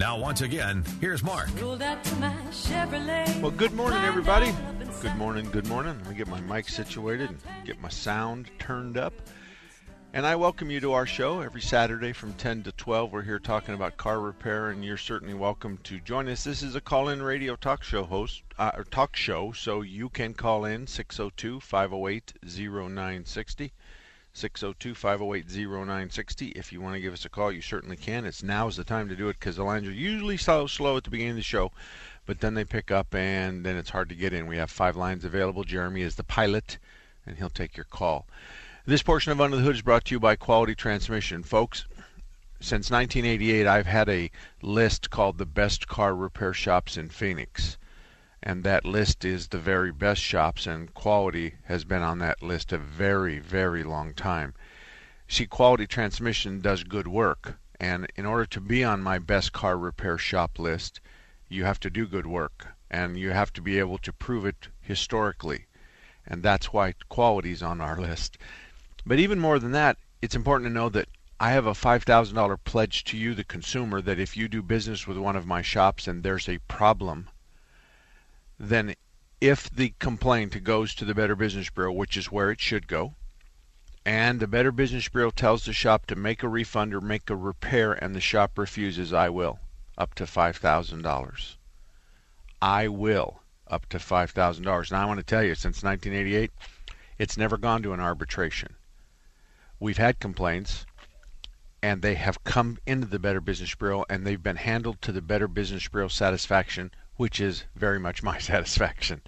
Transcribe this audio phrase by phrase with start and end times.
[0.00, 1.54] Now, once again, here's Mark.
[3.42, 4.50] Well, good morning, everybody.
[5.02, 5.98] Good morning, good morning.
[5.98, 9.12] Let me get my mic situated and get my sound turned up.
[10.14, 13.12] And I welcome you to our show every Saturday from 10 to 12.
[13.12, 16.44] We're here talking about car repair, and you're certainly welcome to join us.
[16.44, 20.32] This is a call-in radio talk show host, uh, or talk show, so you can
[20.32, 23.70] call in 602-508-0960.
[24.34, 26.56] 602-508-0960.
[26.56, 28.24] If you want to give us a call, you certainly can.
[28.24, 30.96] It's now is the time to do it because the lines are usually so slow
[30.96, 31.72] at the beginning of the show,
[32.26, 34.46] but then they pick up and then it's hard to get in.
[34.46, 35.64] We have five lines available.
[35.64, 36.78] Jeremy is the pilot,
[37.26, 38.26] and he'll take your call.
[38.86, 41.42] This portion of Under the Hood is brought to you by Quality Transmission.
[41.42, 41.86] Folks,
[42.60, 44.30] since 1988, I've had a
[44.62, 47.76] list called the best car repair shops in Phoenix.
[48.42, 52.72] And that list is the very best shops, and Quality has been on that list
[52.72, 54.54] a very, very long time.
[55.28, 59.76] See, Quality Transmission does good work, and in order to be on my best car
[59.76, 61.00] repair shop list,
[61.50, 64.68] you have to do good work, and you have to be able to prove it
[64.80, 65.66] historically.
[66.26, 68.38] And that's why Quality's on our list.
[69.04, 73.04] But even more than that, it's important to know that I have a $5,000 pledge
[73.04, 76.22] to you, the consumer, that if you do business with one of my shops and
[76.22, 77.28] there's a problem,
[78.62, 78.94] then
[79.40, 83.14] if the complaint goes to the Better Business Bureau, which is where it should go,
[84.04, 87.36] and the Better Business Bureau tells the shop to make a refund or make a
[87.36, 89.60] repair and the shop refuses, I will,
[89.96, 91.56] up to $5,000.
[92.60, 94.92] I will, up to $5,000.
[94.92, 96.50] Now I want to tell you, since 1988,
[97.18, 98.74] it's never gone to an arbitration.
[99.78, 100.84] We've had complaints
[101.82, 105.22] and they have come into the Better Business Bureau and they've been handled to the
[105.22, 109.20] Better Business Bureau satisfaction, which is very much my satisfaction.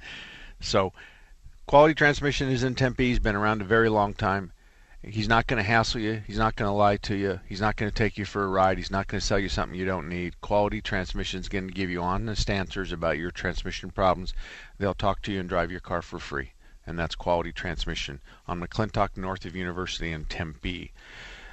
[0.60, 0.94] So,
[1.66, 3.08] Quality Transmission is in Tempe.
[3.08, 4.50] He's been around a very long time.
[5.02, 6.22] He's not going to hassle you.
[6.26, 7.40] He's not going to lie to you.
[7.46, 8.78] He's not going to take you for a ride.
[8.78, 10.40] He's not going to sell you something you don't need.
[10.40, 14.32] Quality Transmission is going to give you honest answers about your transmission problems.
[14.78, 16.52] They'll talk to you and drive your car for free.
[16.86, 20.92] And that's Quality Transmission on McClintock North of University in Tempe.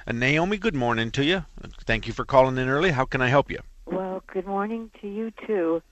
[0.06, 1.44] And Naomi, good morning to you.
[1.84, 2.92] Thank you for calling in early.
[2.92, 3.60] How can I help you?
[3.84, 5.82] Well, good morning to you too.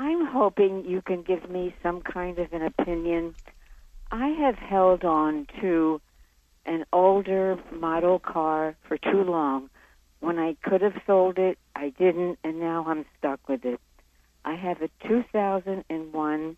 [0.00, 3.34] I'm hoping you can give me some kind of an opinion.
[4.12, 6.00] I have held on to
[6.64, 9.70] an older model car for too long.
[10.20, 13.80] When I could have sold it, I didn't, and now I'm stuck with it.
[14.44, 16.56] I have a 2001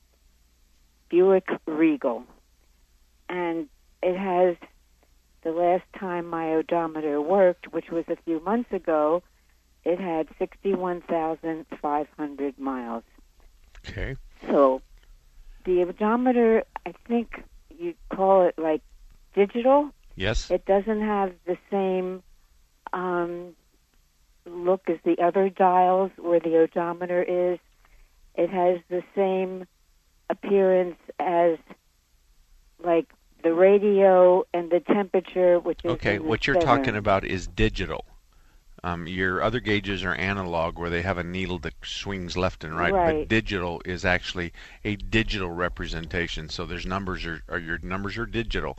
[1.08, 2.24] Buick Regal,
[3.30, 3.70] and
[4.02, 4.56] it has
[5.42, 9.22] the last time my odometer worked, which was a few months ago,
[9.84, 13.02] it had 61,500 miles.
[13.86, 14.16] Okay.
[14.48, 14.82] So
[15.64, 17.42] the odometer, I think
[17.76, 18.82] you call it like
[19.34, 19.90] digital.
[20.16, 20.50] Yes.
[20.50, 22.22] It doesn't have the same
[22.92, 23.54] um,
[24.46, 27.58] look as the other dials where the odometer is.
[28.34, 29.66] It has the same
[30.28, 31.58] appearance as
[32.82, 33.06] like
[33.42, 36.66] the radio and the temperature, which is Okay, what you're center.
[36.66, 38.04] talking about is digital.
[38.82, 42.76] Um, your other gauges are analog, where they have a needle that swings left and
[42.76, 42.92] right.
[42.92, 44.52] But digital is actually
[44.84, 46.48] a digital representation.
[46.48, 48.78] So there's numbers are, are your numbers are digital.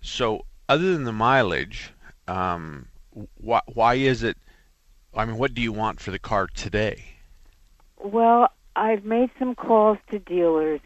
[0.00, 1.90] So other than the mileage,
[2.28, 2.86] um,
[3.38, 4.36] why why is it?
[5.14, 7.04] I mean, what do you want for the car today?
[7.98, 10.80] Well, I've made some calls to dealers,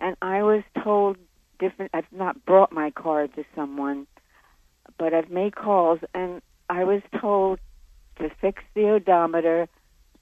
[0.00, 1.16] and I was told
[1.58, 1.92] different.
[1.94, 4.06] I've not brought my car to someone,
[4.98, 7.60] but I've made calls, and I was told
[8.18, 9.68] to fix the odometer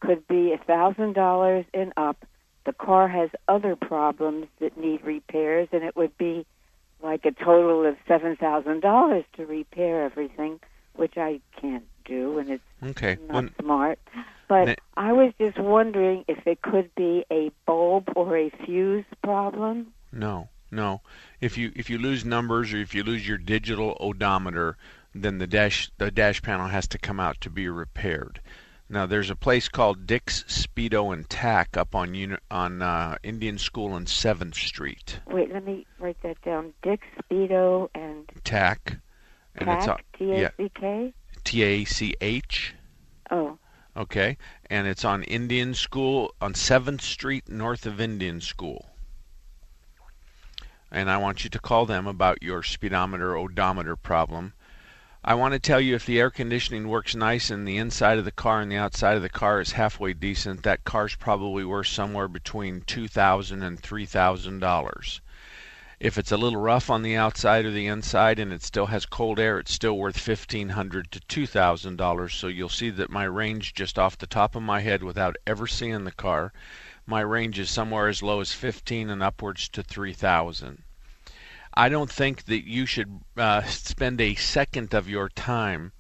[0.01, 2.25] could be a thousand dollars and up.
[2.67, 6.47] The car has other problems that need repairs, and it would be
[7.03, 10.61] like a total of seven thousand dollars to repair everything,
[10.95, 13.19] which I can't do, and it's Okay.
[13.29, 13.99] not smart.
[14.49, 19.05] But Na- I was just wondering if it could be a bulb or a fuse
[19.23, 19.93] problem.
[20.13, 21.01] no, No.
[21.41, 24.77] If you if you lose numbers or if you lose your digital odometer,
[25.15, 28.41] then the dash the dash panel has to come out to be repaired.
[28.89, 33.57] Now there's a place called Dick's Speedo and Tach up on uni- on uh, Indian
[33.59, 35.21] School and Seventh Street.
[35.27, 36.75] Wait, let me write that down.
[36.83, 38.99] Dick's Speedo and Tach.
[39.57, 41.15] And it's Tack, a- T A C K.
[41.45, 42.75] T A C H.
[43.31, 43.59] Oh,
[43.97, 44.37] Okay,
[44.69, 48.87] and it's on Indian School on Seventh Street, north of Indian School.
[50.91, 54.55] And I want you to call them about your speedometer odometer problem.
[55.27, 58.27] I want to tell you if the air conditioning works nice and the inside of
[58.27, 61.87] the car and the outside of the car is halfway decent, that car's probably worth
[61.87, 65.23] somewhere between two thousand and three thousand dollars.
[65.99, 69.07] If it's a little rough on the outside or the inside and it still has
[69.07, 72.35] cold air, it's still worth fifteen hundred to two thousand dollars.
[72.35, 75.67] So you'll see that my range just off the top of my head without ever
[75.67, 76.53] seeing the car,
[77.07, 80.83] my range is somewhere as low as fifteen and upwards to three thousand.
[81.77, 85.93] I don't think that you should uh, spend a second of your time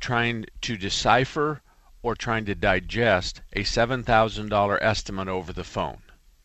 [0.00, 1.60] trying to decipher
[2.02, 5.98] or trying to digest a $7,000 estimate over the phone.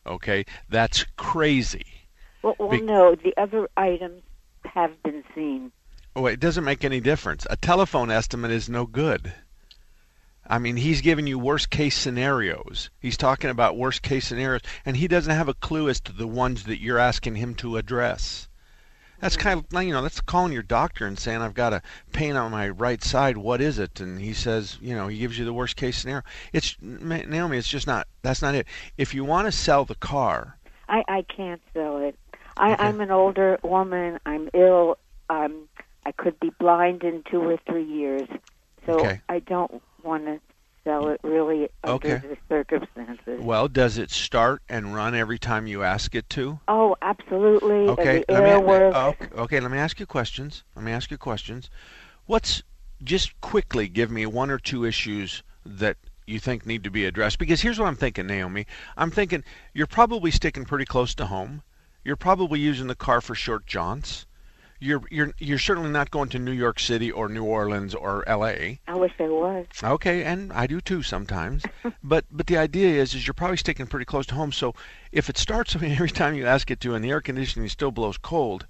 [0.06, 0.44] Okay?
[0.68, 1.86] That's crazy.
[2.42, 4.22] well, well Be- no, the other items
[4.64, 5.72] have been seen.
[6.14, 7.46] Oh, it doesn't make any difference.
[7.48, 9.32] A telephone estimate is no good.
[10.46, 12.90] I mean, he's giving you worst case scenarios.
[12.98, 16.26] He's talking about worst case scenarios, and he doesn't have a clue as to the
[16.26, 18.48] ones that you're asking him to address.
[19.20, 21.82] That's kind of you know, that's calling your doctor and saying, I've got a
[22.12, 23.36] pain on my right side.
[23.36, 24.00] What is it?
[24.00, 26.22] And he says, you know, he gives you the worst case scenario.
[26.52, 28.66] It's, Naomi, it's just not, that's not it.
[28.96, 30.56] If you want to sell the car,
[30.88, 32.16] I I can't sell it.
[32.56, 32.82] I, Okay.
[32.84, 34.18] I'm an older woman.
[34.26, 34.98] I'm ill.
[35.28, 35.68] Um,
[36.04, 38.28] I could be blind in two or three years,
[38.86, 39.20] so Okay.
[39.28, 40.40] I don't want to
[40.84, 42.22] sell it really under Okay.
[42.28, 43.40] the circumstances.
[43.40, 46.60] well, does it start and run every time you ask it to?
[46.68, 47.88] Oh, absolutely.
[47.88, 50.64] Okay, let me, oh, okay, okay, let me ask you questions.
[50.74, 51.70] Let me ask you questions.
[52.26, 52.62] What's
[53.02, 55.96] just quickly give me one or two issues that
[56.26, 58.66] you think need to be addressed because here's what I'm thinking, Naomi.
[58.96, 59.42] I'm thinking
[59.74, 61.62] you're probably sticking pretty close to home.
[62.04, 64.26] You're probably using the car for short jaunts.
[64.82, 68.80] You're you're you're certainly not going to New York City or New Orleans or L.A.
[68.88, 69.66] I wish I was.
[69.84, 71.64] Okay, and I do too sometimes.
[72.02, 74.52] but but the idea is is you're probably sticking pretty close to home.
[74.52, 74.74] So
[75.12, 78.16] if it starts every time you ask it to, and the air conditioning still blows
[78.16, 78.66] cold,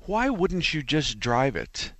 [0.00, 1.92] why wouldn't you just drive it?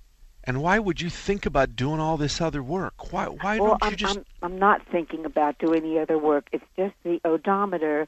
[0.43, 3.11] And why would you think about doing all this other work?
[3.11, 6.19] Why why well, don't I'm, you just I'm I'm not thinking about doing the other
[6.19, 6.47] work.
[6.51, 8.07] It's just the odometer.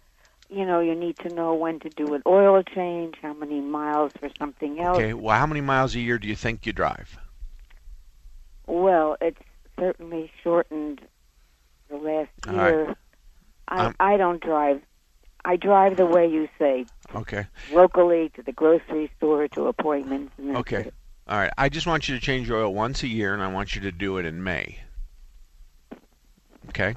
[0.53, 4.11] You know, you need to know when to do an oil change, how many miles
[4.19, 4.97] for something else.
[4.99, 5.13] okay?
[5.15, 7.17] Well, how many miles a year do you think you drive?
[8.67, 9.41] Well, it's
[9.79, 11.01] certainly shortened
[11.89, 12.69] the last All right.
[12.69, 12.95] year.
[13.67, 14.81] I I'm- I don't drive.
[15.43, 16.85] I drive the way you say,
[17.15, 20.33] Okay, locally to the grocery store to appointments.
[20.37, 20.81] And Okay.
[20.81, 20.93] it.
[21.27, 21.51] all right.
[21.57, 23.81] I just want you to change your oil once a year, and I want you
[23.81, 24.79] to do it in May.
[26.69, 26.95] Okay.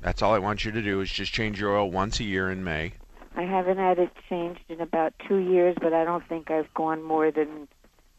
[0.00, 2.50] That's all I want you to do is just change your oil once a year
[2.50, 2.94] in May.
[3.36, 7.02] I haven't had it changed in about two years, but I don't think I've gone
[7.02, 7.68] more than,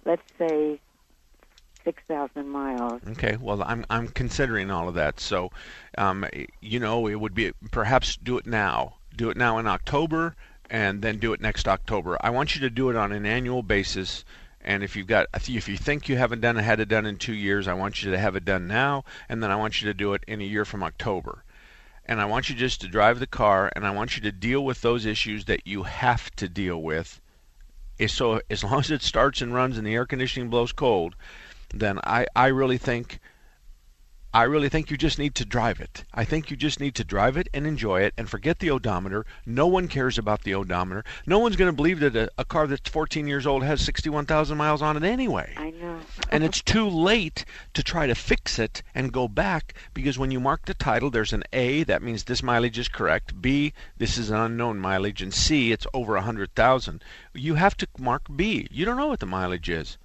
[0.06, 0.80] let's say,
[1.84, 3.02] six thousand miles.
[3.10, 5.20] Okay, well, I'm I'm considering all of that.
[5.20, 5.52] So,
[5.98, 6.26] um,
[6.62, 8.96] you know, it would be perhaps do it now.
[9.16, 10.36] Do it now in October,
[10.70, 12.18] and then do it next October.
[12.22, 14.24] I want you to do it on an annual basis.
[14.64, 17.18] And if you've got, if you think you haven't done it, had it done in
[17.18, 19.88] two years, I want you to have it done now, and then I want you
[19.88, 21.44] to do it in a year from October.
[22.12, 24.66] And I want you just to drive the car, and I want you to deal
[24.66, 27.22] with those issues that you have to deal with.
[28.06, 31.16] So as long as it starts and runs and the air conditioning blows cold,
[31.74, 33.22] then I, I really think
[34.34, 36.06] I really think you just need to drive it.
[36.14, 39.26] I think you just need to drive it and enjoy it and forget the odometer.
[39.46, 41.04] No one cares about the odometer.
[41.26, 44.58] No one's going to believe that a, a car that's 14 years old has 61,000
[44.58, 45.54] miles on it anyway.
[45.58, 46.00] I know.
[46.30, 50.40] And it's too late to try to fix it and go back because when you
[50.40, 53.42] mark the title, there's an A, that means this mileage is correct.
[53.42, 55.22] B, this is an unknown mileage.
[55.22, 57.04] And C, it's over 100,000.
[57.34, 58.68] You have to mark B.
[58.72, 59.98] You don't know what the mileage is.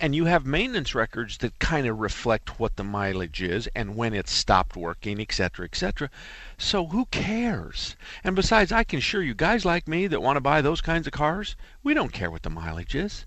[0.00, 4.14] And you have maintenance records that kind of reflect what the mileage is and when
[4.14, 6.08] it stopped working, etc., etc.
[6.56, 7.96] So who cares?
[8.22, 11.06] And besides, I can assure you, guys like me that want to buy those kinds
[11.06, 13.26] of cars, we don't care what the mileage is.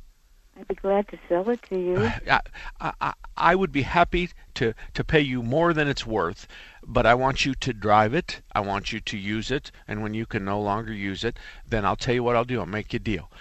[0.58, 1.98] I'd be glad to sell it to you.
[2.30, 2.40] I,
[2.80, 6.48] I, I- I would be happy to, to pay you more than it's worth,
[6.86, 8.42] but I want you to drive it.
[8.54, 9.72] I want you to use it.
[9.88, 12.60] And when you can no longer use it, then I'll tell you what I'll do.
[12.60, 13.32] I'll make you a deal.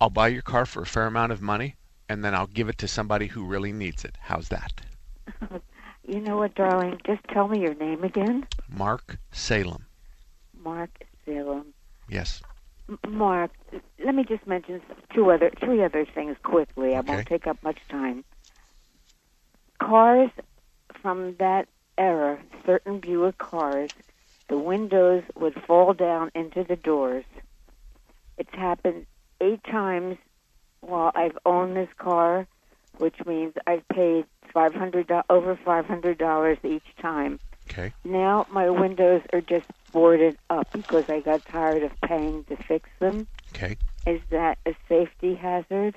[0.00, 1.74] I'll buy your car for a fair amount of money,
[2.10, 4.18] and then I'll give it to somebody who really needs it.
[4.20, 4.72] How's that?
[6.08, 6.98] You know what, darling?
[7.06, 8.44] Just tell me your name again.
[8.68, 9.84] Mark Salem.
[10.64, 10.90] Mark
[11.24, 11.66] Salem.
[12.08, 12.42] Yes.
[13.06, 13.52] Mark,
[14.04, 14.80] let me just mention
[15.14, 16.96] two other, three other things quickly.
[16.96, 17.12] I Okay.
[17.12, 18.24] won't take up much time.
[19.80, 20.30] Cars
[21.00, 23.90] from that era, certain Buick cars,
[24.48, 27.24] the windows would fall down into the doors.
[28.36, 29.06] It's happened
[29.40, 30.16] eight times
[30.80, 32.46] while I've owned this car,
[32.98, 37.38] which means I've paid five hundred over five hundred dollars each time.
[37.68, 37.92] Okay.
[38.04, 42.88] Now my windows are just boarded up because I got tired of paying to fix
[42.98, 43.26] them.
[43.54, 43.76] Okay.
[44.06, 45.94] Is that a safety hazard?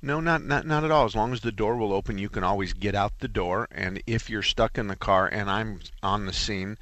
[0.00, 1.06] No, not not not at all.
[1.06, 3.66] As long as the door will open, you can always get out the door.
[3.72, 6.78] And if you're stuck in the car and I'm on the scene,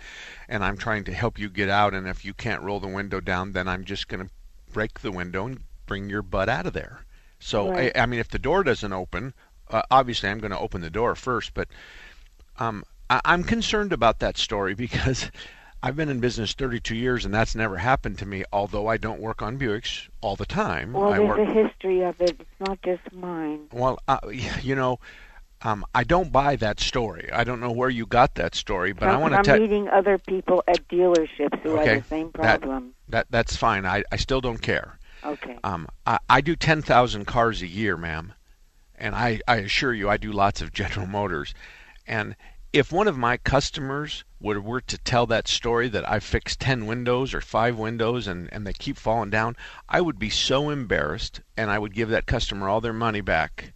[0.48, 3.20] and I'm trying to help you get out, and if you can't roll the window
[3.20, 4.30] down, then I'm just going to
[4.72, 7.05] break the window and bring your butt out of there.
[7.38, 7.92] So Right.
[7.96, 9.34] I, I mean, if the door doesn't open,
[9.70, 11.54] uh, obviously I'm going to open the door first.
[11.54, 11.68] But
[12.58, 15.30] um, I, I'm concerned about that story because
[15.82, 18.44] I've been in business 32 years, and that's never happened to me.
[18.52, 20.92] Although I don't work on Buicks all the time.
[20.92, 22.36] Well, I there's work a history of it.
[22.40, 23.68] It's not just mine.
[23.72, 24.18] well, uh,
[24.62, 24.98] you know,
[25.62, 27.30] um, I don't buy that story.
[27.32, 30.18] I don't know where you got that story, but I want to I'm meeting other
[30.18, 32.94] people at dealerships who Okay, have the same that- problem.
[33.08, 33.86] that that's fine.
[33.86, 34.98] I, I still don't care.
[35.26, 35.58] Okay.
[35.64, 38.32] Um, I, I do 10,000 cars a year, ma'am,
[38.94, 41.54] and I, I assure you, I do lots of General Motors.
[42.06, 42.36] And
[42.72, 47.34] if one of my customers were, to tell that story that I fixed 10 windows
[47.34, 49.56] or 5 windows and, and they keep falling down,
[49.88, 53.72] I would be so embarrassed and I would give that customer all their money back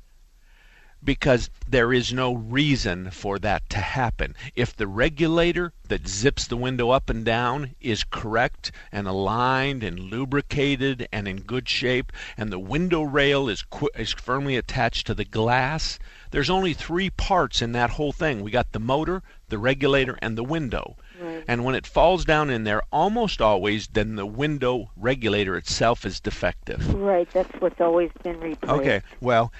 [1.02, 4.35] because there is no reason for that to happen.
[4.54, 9.99] If the regulator that zips the window up and down is correct and aligned and
[9.99, 15.14] lubricated and in good shape, and the window rail is qu- is firmly attached to
[15.14, 15.99] the glass,
[16.30, 18.42] there's only three parts in that whole thing.
[18.42, 20.97] We got the motor, the regulator, and the window.
[21.21, 21.45] Right.
[21.47, 26.19] And when it falls down in there, almost always, then the window regulator itself is
[26.19, 26.95] defective.
[26.95, 27.28] Right.
[27.33, 28.73] That's what's always been replaced.
[28.73, 29.52] Okay, well,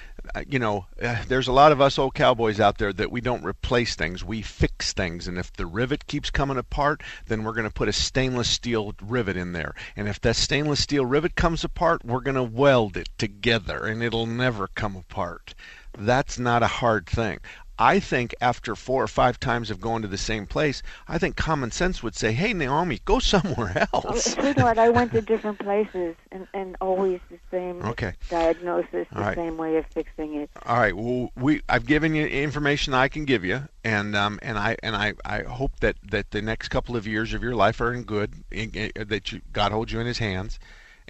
[0.47, 3.43] you know, uh, there's a lot of us old cowboys out there that we don't
[3.43, 5.27] replace things, we fix things.
[5.27, 8.93] And if the rivet keeps coming apart, then we're going to put a stainless steel
[9.01, 9.73] rivet in there.
[9.95, 14.03] And if that stainless steel rivet comes apart, we're going to weld it together and
[14.03, 15.53] it'll never come apart.
[15.97, 17.39] That's not a hard thing.
[17.81, 21.35] I think after four or five times of going to the same place, I think
[21.35, 25.57] common sense would say, "Hey, Naomi, go somewhere Oh, else." sweetheart, I went to different
[25.59, 28.13] places and, and always the same Okay.
[28.29, 29.35] diagnosis, the right.
[29.35, 30.49] same way of fixing it.
[30.65, 30.95] All right.
[30.95, 34.95] Well, we I've given you information I can give you, and um and I and
[34.95, 38.03] I I hope that that the next couple of years of your life are in
[38.03, 40.59] good, in, in- that you, God holds you in His hands,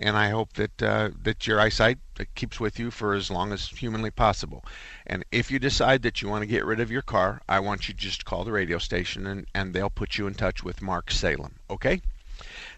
[0.01, 3.53] and I hope that uh, that your eyesight uh, keeps with you for as long
[3.53, 4.65] as humanly possible.
[5.05, 7.88] And if you decide that you want to get rid of your car, I want
[7.88, 11.12] you just call the radio station, and and they'll put you in touch with Mark
[11.12, 11.55] Salem.
[11.70, 12.01] Okay.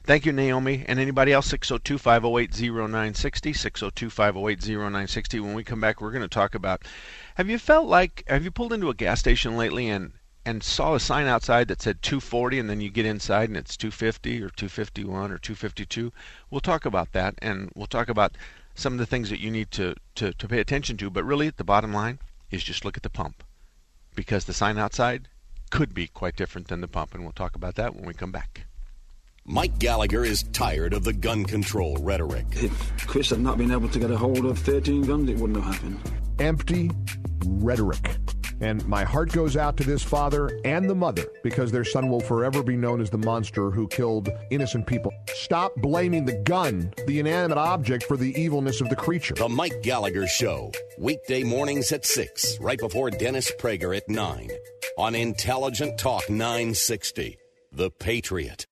[0.04, 0.84] Thank you, Naomi.
[0.86, 3.54] And anybody else, 602 508 0960.
[3.54, 5.40] 602 508 0960.
[5.40, 6.84] When we come back, we're going to talk about
[7.36, 10.12] have you felt like, have you pulled into a gas station lately and,
[10.46, 13.78] and saw a sign outside that said 240 and then you get inside and it's
[13.78, 16.12] 250 or 251 or 252?
[16.50, 18.38] We'll talk about that and we'll talk about
[18.76, 21.10] some of the things that you need to, to, to pay attention to.
[21.10, 22.20] But really, the bottom line
[22.52, 23.44] is just look at the pump
[24.16, 25.28] because the sign outside
[25.70, 27.14] could be quite different than the pump.
[27.14, 28.66] And we'll talk about that when we come back.
[29.46, 32.46] Mike Gallagher is tired of the gun control rhetoric.
[32.52, 35.62] If Chris had not been able to get a hold of 13 guns, it wouldn't
[35.62, 36.00] have happened.
[36.40, 36.90] empty
[37.46, 38.18] rhetoric.
[38.64, 42.22] And my heart goes out to this father and the mother because their son will
[42.22, 45.12] forever be known as the monster who killed innocent people.
[45.34, 49.34] Stop blaming the gun, the inanimate object, for the evilness of the creature.
[49.34, 54.50] The Mike Gallagher Show, weekday mornings at 6, right before Dennis Prager at 9,
[54.98, 57.38] on Intelligent Talk 960.
[57.74, 58.66] The Patriot.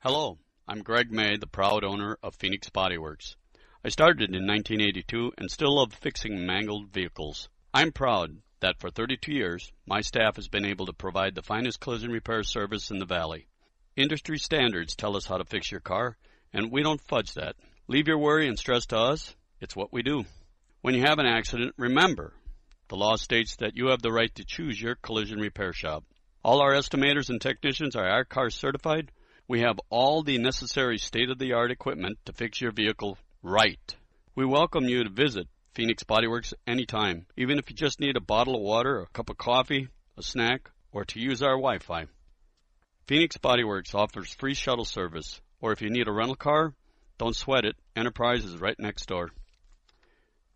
[0.00, 3.36] Hello, I'm Greg May, the proud owner of Phoenix Body Works.
[3.82, 7.48] I started in 1982 and still love fixing mangled vehicles.
[7.72, 11.80] I'm proud that for 32 years, my staff has been able to provide the finest
[11.80, 13.46] collision repair service in the valley.
[13.96, 16.16] Industry standards tell us how to fix your car,
[16.52, 17.56] and we don't fudge that.
[17.88, 19.34] Leave your worry and stress to us.
[19.60, 20.24] It's what we do.
[20.82, 22.32] When you have an accident, remember
[22.88, 26.04] the law states that you have the right to choose your collision repair shop.
[26.42, 29.10] All our estimators and technicians are I-CAR certified.
[29.48, 33.96] We have all the necessary state of the art equipment to fix your vehicle right.
[34.34, 35.48] We welcome you to visit
[35.78, 39.38] Phoenix Bodyworks anytime, even if you just need a bottle of water, a cup of
[39.38, 42.06] coffee, a snack, or to use our Wi Fi.
[43.06, 46.74] Phoenix Bodyworks offers free shuttle service, or if you need a rental car,
[47.16, 47.76] don't sweat it.
[47.94, 49.30] Enterprise is right next door.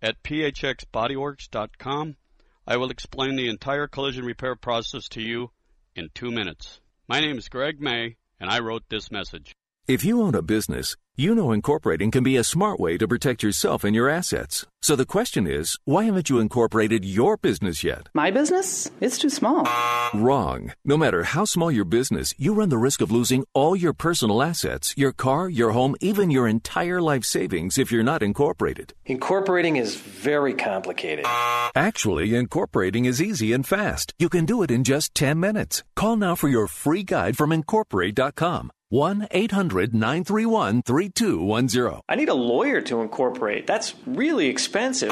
[0.03, 2.17] At phxbodyworks.com,
[2.67, 5.53] I will explain the entire collision repair process to you
[5.95, 6.81] in two minutes.
[7.07, 9.55] My name is Greg May, and I wrote this message.
[9.89, 13.43] If you own a business, you know incorporating can be a smart way to protect
[13.43, 14.65] yourself and your assets.
[14.81, 18.09] So the question is, why haven't you incorporated your business yet?
[18.15, 18.93] My business?
[19.01, 19.69] It's too small.
[20.15, 20.73] Wrong.
[20.85, 24.41] No matter how small your business, you run the risk of losing all your personal
[24.41, 28.95] assets, your car, your home, even your entire life savings if you're not incorporated.
[29.07, 31.27] Incorporating is very complicated.
[31.75, 34.15] Actually, incorporating is easy and fast.
[34.17, 35.83] You can do it in just 10 minutes.
[35.97, 38.71] Call now for your free guide from incorporate.com.
[38.93, 42.03] 1 800 931 3210.
[42.11, 43.67] I need a lawyer to incorporate.
[43.67, 45.11] That's really expensive.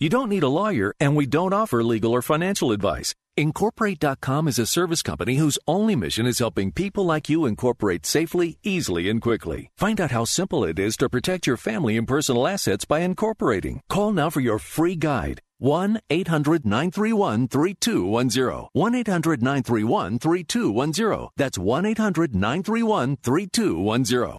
[0.00, 3.14] You don't need a lawyer, and we don't offer legal or financial advice.
[3.38, 8.58] Incorporate.com is a service company whose only mission is helping people like you incorporate safely,
[8.64, 9.70] easily, and quickly.
[9.76, 13.80] Find out how simple it is to protect your family and personal assets by incorporating.
[13.88, 15.40] Call now for your free guide.
[15.58, 18.70] 1 800 931 3210.
[18.72, 21.28] 1 800 931 3210.
[21.36, 24.36] That's 1 800 931 3210.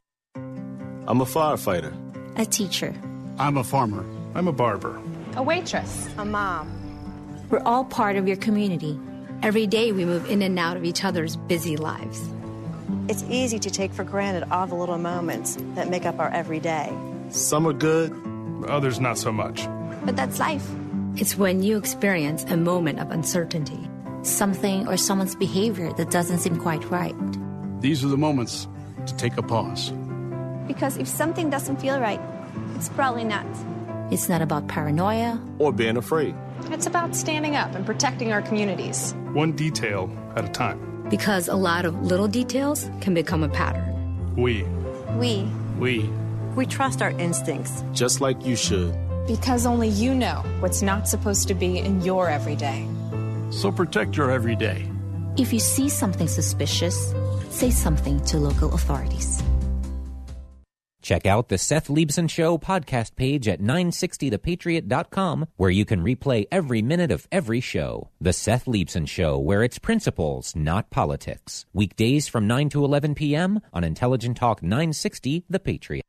[1.07, 1.93] I'm a firefighter.
[2.37, 2.93] A teacher.
[3.37, 4.05] I'm a farmer.
[4.35, 5.01] I'm a barber.
[5.37, 6.09] A waitress.
[6.17, 6.78] A mom.
[7.49, 8.99] We're all part of your community.
[9.41, 12.21] Every day we move in and out of each other's busy lives.
[13.07, 16.93] It's easy to take for granted all the little moments that make up our everyday.
[17.29, 18.13] Some are good,
[18.67, 19.67] others not so much.
[20.05, 20.67] But that's life.
[21.15, 23.89] It's when you experience a moment of uncertainty,
[24.21, 27.15] something or someone's behavior that doesn't seem quite right.
[27.81, 28.67] These are the moments
[29.07, 29.91] to take a pause.
[30.67, 32.21] Because if something doesn't feel right,
[32.75, 33.47] it's probably not.
[34.11, 36.35] It's not about paranoia or being afraid.
[36.65, 39.13] It's about standing up and protecting our communities.
[39.33, 41.07] One detail at a time.
[41.09, 44.35] Because a lot of little details can become a pattern.
[44.35, 44.63] We.
[45.17, 45.47] We.
[45.77, 46.09] We.
[46.55, 47.83] We trust our instincts.
[47.93, 48.95] Just like you should.
[49.27, 52.87] Because only you know what's not supposed to be in your everyday.
[53.49, 54.85] So protect your everyday.
[55.37, 57.13] If you see something suspicious,
[57.49, 59.41] say something to local authorities.
[61.09, 66.83] Check out the Seth Leibsohn Show podcast page at 960thepatriot.com, where you can replay every
[66.83, 68.11] minute of every show.
[68.21, 71.65] The Seth Leibsohn Show, where it's principles, not politics.
[71.73, 73.59] Weekdays from 9 to 11 p.m.
[73.73, 76.03] on Intelligent Talk 960 The Patriot.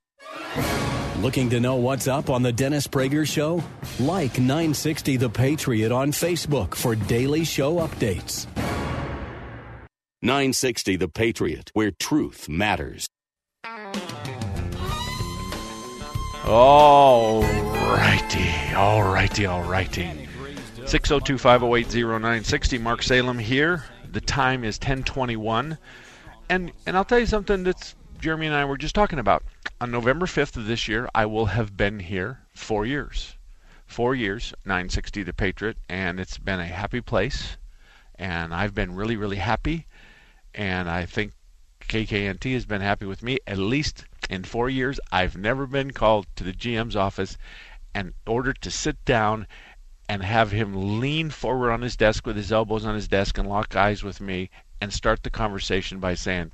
[1.21, 3.65] Looking to know what's up on the Dennis Prager Show?
[4.01, 8.47] Like 960 The Patriot on Facebook for daily show updates.
[10.21, 13.09] 960 The Patriot, where truth matters.
[16.45, 20.29] All righty, all righty, all righty.
[20.87, 22.79] 602 508 0960.
[22.79, 23.85] Mark Salem here.
[24.11, 25.79] The time is 1021.
[26.49, 29.45] And, and I'll tell you something that's Jeremy and I were just talking about.
[29.81, 33.37] On November 5th of this year, I will have been here four years.
[33.87, 37.59] Four years, 960 The Patriot, and it's been a happy place.
[38.17, 39.87] And I've been really, really happy.
[40.55, 41.33] And I think
[41.91, 43.41] KKNT has been happy with me.
[43.49, 47.37] At least in four years, I've never been called to the GM's office
[47.93, 49.49] and ordered to sit down
[50.09, 53.49] and have him lean forward on his desk with his elbows on his desk and
[53.49, 54.51] lock eyes with me
[54.81, 56.53] and start the conversation by saying,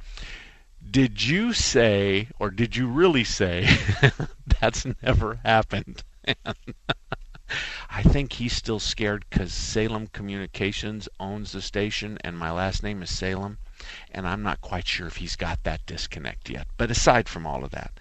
[0.90, 3.68] Did you say, or did you really say,
[4.60, 6.02] that's never happened?
[7.90, 13.02] I think he's still scared because Salem Communications owns the station and my last name
[13.02, 13.58] is Salem
[14.10, 16.66] and I'm not quite sure if he's got that disconnect yet.
[16.76, 17.92] But aside from all of that,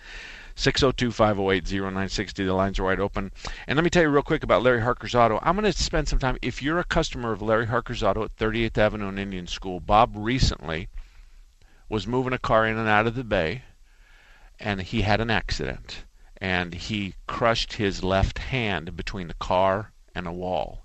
[0.55, 3.31] 602 508 0960, the lines are wide open.
[3.67, 5.37] And let me tell you real quick about Larry Harker's Auto.
[5.41, 6.37] I'm going to spend some time.
[6.41, 10.13] If you're a customer of Larry Harker's Auto at 38th Avenue and Indian School, Bob
[10.15, 10.87] recently
[11.89, 13.63] was moving a car in and out of the bay,
[14.59, 16.05] and he had an accident.
[16.37, 20.84] And he crushed his left hand between the car and a wall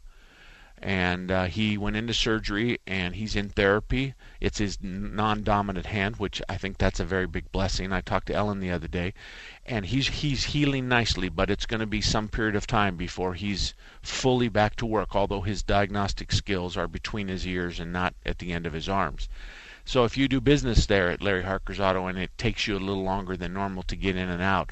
[0.82, 4.14] and uh, he went into surgery and he's in therapy.
[4.40, 7.92] It's his non-dominant hand, which I think that's a very big blessing.
[7.92, 9.12] I talked to Ellen the other day,
[9.66, 13.34] and he's he's healing nicely, but it's going to be some period of time before
[13.34, 15.14] he's fully back to work.
[15.14, 18.88] Although his diagnostic skills are between his ears and not at the end of his
[18.88, 19.28] arms.
[19.84, 22.78] So if you do business there at Larry Harker's Auto and it takes you a
[22.78, 24.70] little longer than normal to get in and out,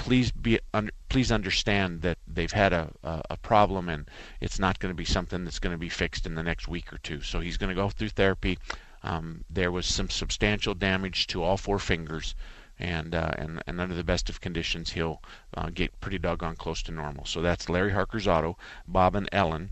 [0.00, 4.08] please be under, please understand that they've had a, a, a problem and
[4.40, 6.90] it's not going to be something that's going to be fixed in the next week
[6.90, 7.20] or two.
[7.20, 8.58] So he's going to go through therapy.
[9.02, 12.34] Um, there was some substantial damage to all four fingers,
[12.78, 15.20] and uh, and, and under the best of conditions, he'll
[15.54, 17.26] uh, get pretty doggone close to normal.
[17.26, 18.56] So that's Larry Harker's Auto.
[18.88, 19.70] Bob and Ellen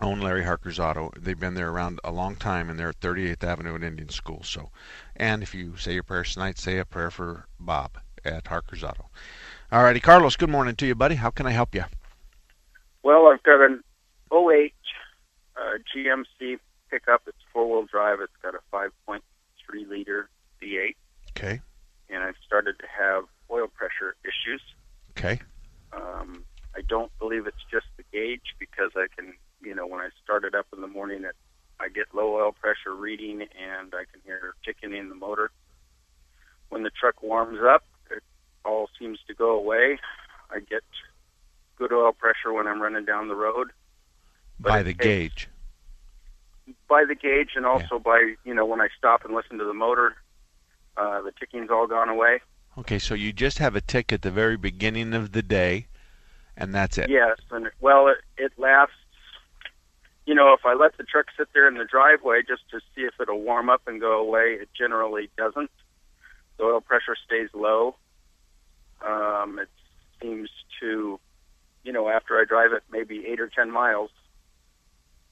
[0.00, 1.12] own Larry Harker's Auto.
[1.16, 4.42] They've been there around a long time, and they're at 38th Avenue at Indian School.
[4.42, 4.70] So,
[5.14, 9.06] and if you say your prayers tonight, say a prayer for Bob at Harker's Auto.
[9.72, 10.36] All righty, Carlos.
[10.36, 11.14] Good morning to you, buddy.
[11.14, 11.84] How can I help you?
[13.02, 13.82] Well, I've got an
[14.30, 14.74] 08
[15.56, 15.60] uh,
[15.96, 16.58] GMC
[16.90, 17.22] pickup.
[17.26, 18.18] It's four wheel drive.
[18.20, 19.22] It's got a 5.3
[19.88, 20.28] liter
[20.62, 20.94] V8.
[21.30, 21.62] Okay.
[22.10, 24.60] and I've started to have oil pressure issues.
[25.16, 25.40] Okay.
[25.94, 26.44] Um,
[26.76, 29.32] I don't believe it's just the gauge because I can,
[29.62, 31.34] you know, when I start it up in the morning, it,
[31.80, 35.50] I get low oil pressure reading and I can hear ticking in the motor.
[36.68, 37.84] When the truck warms up,
[38.64, 39.98] all seems to go away.
[40.50, 40.82] I get
[41.76, 43.70] good oil pressure when I'm running down the road.
[44.60, 45.48] But By the takes- gauge.
[46.88, 49.74] by the gauge and also by you know when I stop and listen to the
[49.74, 50.14] motor,
[50.96, 52.40] uh, the ticking's all gone away.
[52.78, 55.86] Okay, so you just have a tick at the very beginning of the day,
[56.56, 57.10] and that's it.
[57.10, 58.94] Yes, and well, it, it lasts.
[60.24, 63.02] You know, if I let the truck sit there in the driveway just to see
[63.02, 65.70] if it'll warm up and go away, it generally doesn't.
[66.58, 67.96] The oil pressure stays low.
[69.06, 69.68] Um, it
[70.20, 71.18] seems to,
[71.84, 74.10] you know, after I drive it maybe eight or ten miles,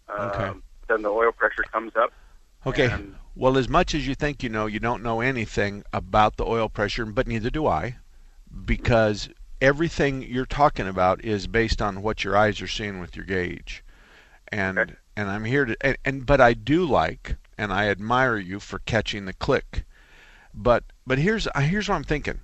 [0.09, 0.51] um, Okay.
[0.89, 2.11] then the oil pressure comes up.
[2.67, 2.91] Okay.
[3.35, 6.69] well, as much as you think you know, you don't know anything about the oil
[6.69, 7.97] pressure, but neither do I,
[8.65, 9.29] because
[9.61, 13.83] everything you're talking about is based on what your eyes are seeing with your gauge.
[14.49, 18.59] And and I'm here to and, and but I do like and I admire you
[18.61, 19.85] for catching the click.
[20.55, 22.41] But but here's here's what I'm thinking.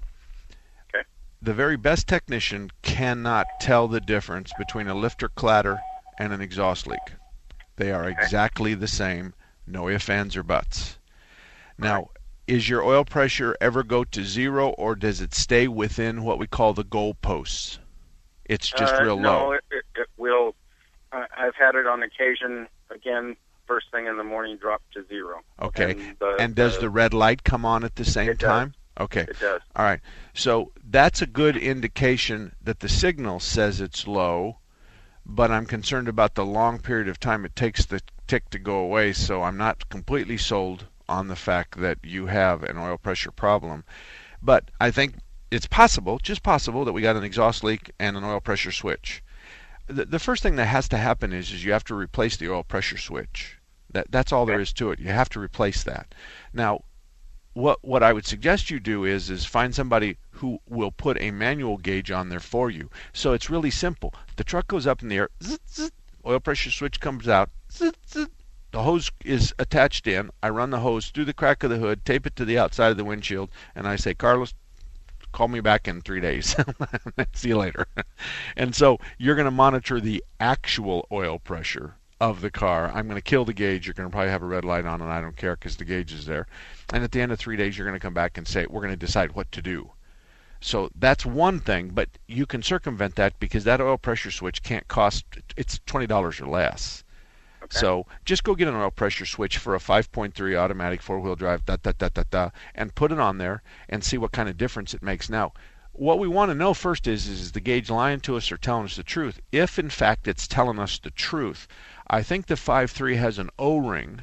[1.46, 5.78] The very best technician cannot tell the difference between a lifter clatter
[6.18, 7.12] and an exhaust leak.
[7.76, 9.32] They are exactly the same,
[9.64, 10.98] no ifs, ands, or buts.
[11.78, 12.10] Now,
[12.48, 16.48] is your oil pressure ever go to zero, or does it stay within what we
[16.48, 17.78] call the goalposts?
[18.46, 19.52] It's just Uh, real no, low.
[19.52, 20.56] it, it, it will.
[21.12, 22.66] I've had it on occasion.
[22.90, 23.36] Again,
[23.68, 25.42] first thing in the morning, drop to zero.
[25.62, 25.92] Okay.
[25.92, 28.70] And, the, and does the red light come on at the same time?
[28.70, 28.76] does.
[28.98, 29.22] Okay.
[29.22, 29.60] It does.
[29.74, 30.00] All right.
[30.34, 34.58] So that's a good indication that the signal says it's low,
[35.24, 38.78] but I'm concerned about the long period of time it takes the tick to go
[38.78, 43.30] away, so I'm not completely sold on the fact that you have an oil pressure
[43.30, 43.84] problem.
[44.42, 45.16] But I think
[45.50, 49.22] it's possible, just possible, that we got an exhaust leak and an oil pressure switch.
[49.86, 52.50] The, the first thing that has to happen is, is you have to replace the
[52.50, 53.58] oil pressure switch.
[53.92, 54.98] That, that's all there is to it.
[54.98, 56.14] You have to replace that.
[56.52, 56.82] Now,
[57.56, 61.30] what what I would suggest you do is is find somebody who will put a
[61.30, 62.90] manual gauge on there for you.
[63.14, 64.12] So it's really simple.
[64.36, 65.90] The truck goes up in the air, zzz, zzz,
[66.26, 68.28] oil pressure switch comes out, zzz,
[68.72, 70.30] the hose is attached in.
[70.42, 72.90] I run the hose through the crack of the hood, tape it to the outside
[72.90, 74.52] of the windshield, and I say, Carlos,
[75.32, 76.54] call me back in three days.
[77.32, 77.86] See you later.
[78.58, 82.90] and so you're going to monitor the actual oil pressure of the car.
[82.94, 83.86] I'm going to kill the gauge.
[83.86, 85.84] You're going to probably have a red light on, and I don't care because the
[85.84, 86.46] gauge is there.
[86.92, 88.80] And at the end of three days, you're going to come back and say, we're
[88.80, 89.90] going to decide what to do.
[90.60, 94.88] So that's one thing, but you can circumvent that because that oil pressure switch can't
[94.88, 95.24] cost,
[95.56, 97.04] it's $20 or less.
[97.68, 101.76] So just go get an oil pressure switch for a 5.3 automatic four-wheel drive, da
[101.76, 104.94] da da da da, and put it on there and see what kind of difference
[104.94, 105.28] it makes.
[105.28, 105.52] Now,
[105.98, 108.84] what we want to know first is is the gauge lying to us or telling
[108.84, 109.40] us the truth?
[109.50, 111.66] If in fact it's telling us the truth,
[112.06, 114.22] I think the 5.3 has an O-ring,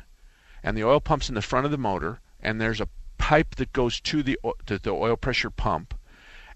[0.62, 3.74] and the oil pump's in the front of the motor, and there's a pipe that
[3.74, 5.94] goes to the to the oil pressure pump,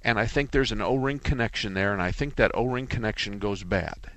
[0.03, 3.63] and I think there's an O-ring connection there, and I think that O-ring connection goes
[3.63, 4.12] bad.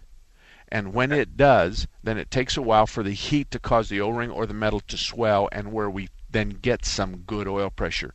[0.68, 4.00] And when it does, then it takes a while for the heat to cause the
[4.00, 8.14] O-ring or the metal to swell, and where we then get some good oil pressure.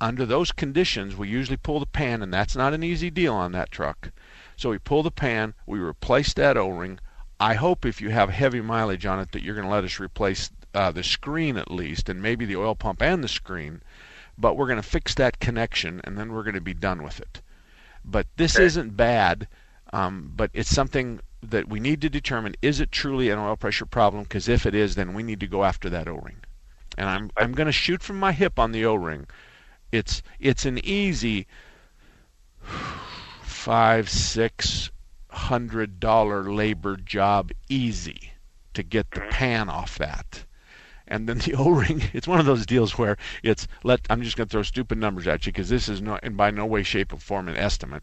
[0.00, 3.52] Under those conditions, we usually pull the pan, and that's not an easy deal on
[3.52, 4.10] that truck.
[4.56, 7.00] So we pull the pan, we replace that O-ring.
[7.40, 10.00] I hope if you have heavy mileage on it that you're going to let us
[10.00, 13.82] replace uh, the screen at least, and maybe the oil pump and the screen.
[14.36, 17.20] But we're going to fix that connection, and then we're going to be done with
[17.20, 17.40] it.
[18.04, 19.48] But this isn't bad,
[19.92, 23.86] um, but it's something that we need to determine: is it truly an oil pressure
[23.86, 24.22] problem?
[24.22, 26.36] Because if it is, then we need to go after that O-ring.
[26.96, 29.26] And I'm I'm going to shoot from my hip on the O-ring.
[29.90, 31.46] It's it's an easy
[33.42, 34.90] five six
[35.30, 38.32] hundred dollar labor job easy
[38.74, 39.30] to get the mm-hmm.
[39.30, 40.44] pan off that.
[41.06, 44.00] And then the O-ring, it's one of those deals where it's let.
[44.10, 46.50] I'm just going to throw stupid numbers at you because this is no, in by
[46.50, 48.02] no way, shape, or form an estimate.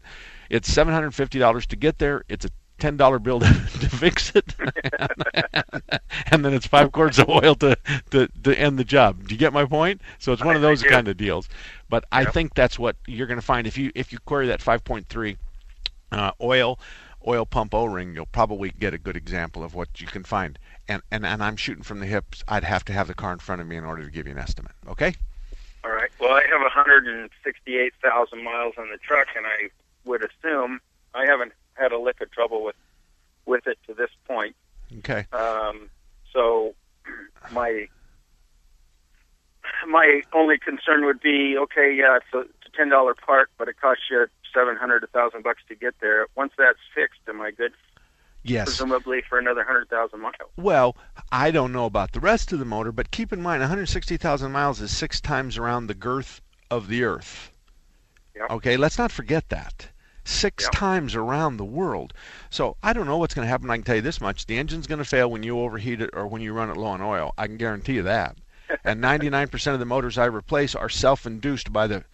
[0.50, 2.24] It's seven hundred fifty dollars to get there.
[2.28, 3.46] It's a ten dollar bill to,
[3.80, 4.54] to fix it,
[6.30, 7.76] and then it's five quarts of oil to,
[8.10, 9.28] to to end the job.
[9.28, 10.00] Do you get my point?
[10.18, 11.48] So it's one of those kind of deals.
[11.88, 14.60] But I think that's what you're going to find if you if you query that
[14.60, 15.36] 5.3
[16.12, 16.78] uh, oil
[17.26, 18.14] oil pump O-ring.
[18.14, 20.58] You'll probably get a good example of what you can find.
[20.88, 22.44] And and and I'm shooting from the hips.
[22.48, 24.32] I'd have to have the car in front of me in order to give you
[24.32, 24.72] an estimate.
[24.88, 25.14] Okay.
[25.84, 26.10] All right.
[26.18, 29.68] Well, I have 168,000 miles on the truck, and I
[30.04, 30.80] would assume
[31.14, 32.76] I haven't had a lick of trouble with
[33.46, 34.56] with it to this point.
[34.98, 35.26] Okay.
[35.32, 35.90] Um,
[36.32, 36.74] so
[37.52, 37.88] my
[39.86, 43.68] my only concern would be, okay, yeah, it's a, it's a ten dollar part, but
[43.68, 46.26] it costs you seven hundred, a thousand bucks to get there.
[46.36, 47.72] Once that's fixed, am I good?
[48.42, 48.66] Yes.
[48.66, 50.50] Presumably for another hundred thousand miles.
[50.56, 50.96] Well,
[51.32, 54.80] I don't know about the rest of the motor, but keep in mind 160,000 miles
[54.80, 57.50] is six times around the girth of the Earth.
[58.36, 58.50] Yep.
[58.50, 59.88] Okay, let's not forget that.
[60.28, 60.72] Six Yep.
[60.72, 62.12] times around the world.
[62.50, 63.70] So I don't know what's going to happen.
[63.70, 66.10] I can tell you this much: the engine's going to fail when you overheat it
[66.12, 67.32] or when you run it low on oil.
[67.38, 68.36] I can guarantee you that.
[68.84, 72.04] and 99% of the motors I replace are self-induced by the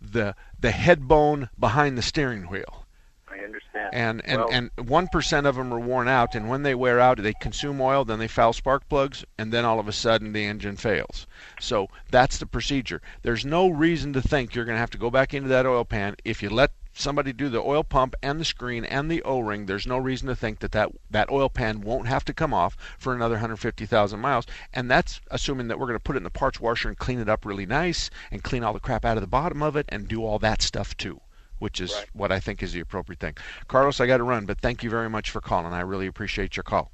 [0.00, 2.86] the the head bone behind the steering wheel
[3.28, 3.90] I understand.
[3.92, 7.00] and and Well, and one percent of them are worn out, and when they wear
[7.00, 10.32] out, they consume oil, then they foul spark plugs, and then all of a sudden
[10.32, 11.26] the engine fails.
[11.58, 13.02] So that's the procedure.
[13.22, 15.84] There's no reason to think you're going to have to go back into that oil
[15.84, 19.66] pan if you let somebody do the oil pump and the screen and the O-ring.
[19.66, 22.76] There's no reason to think that that, that oil pan won't have to come off
[22.98, 26.30] for another 150,000 miles, and that's assuming that we're going to put it in the
[26.30, 29.20] parts washer and clean it up really nice and clean all the crap out of
[29.20, 31.20] the bottom of it and do all that stuff too
[31.60, 33.36] which is what I think is the appropriate thing.
[33.68, 35.72] Carlos, I got to run, but thank you very much for calling.
[35.72, 36.90] I really appreciate your call.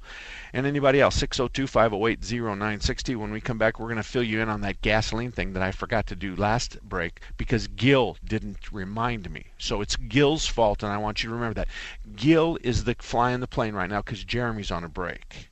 [0.53, 3.15] And anybody else, 602 508 0960.
[3.15, 5.63] When we come back, we're going to fill you in on that gasoline thing that
[5.63, 9.47] I forgot to do last break because Gil didn't remind me.
[9.57, 11.69] So it's Gil's fault, and I want you to remember that.
[12.15, 15.49] Gil is the flying the plane right now because Jeremy's on a break.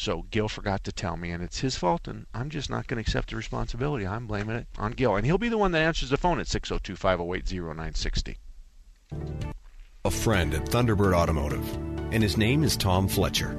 [0.00, 3.02] So Gil forgot to tell me, and it's his fault, and I'm just not going
[3.02, 4.06] to accept the responsibility.
[4.06, 6.46] I'm blaming it on Gil, and he'll be the one that answers the phone at
[6.46, 8.38] 602 508 0960.
[10.08, 11.76] A friend at Thunderbird Automotive,
[12.12, 13.50] and his name is Tom Fletcher.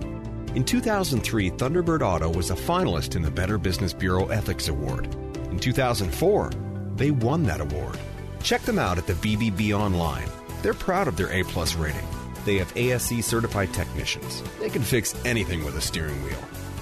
[0.56, 5.14] In 2003, Thunderbird Auto was a finalist in the Better Business Bureau Ethics Award.
[5.52, 6.50] In 2004,
[6.96, 8.00] they won that award.
[8.42, 10.28] Check them out at the BBB online.
[10.64, 12.08] They're proud of their A plus rating.
[12.46, 14.42] They have ASE certified technicians.
[14.60, 16.44] They can fix anything with a steering wheel.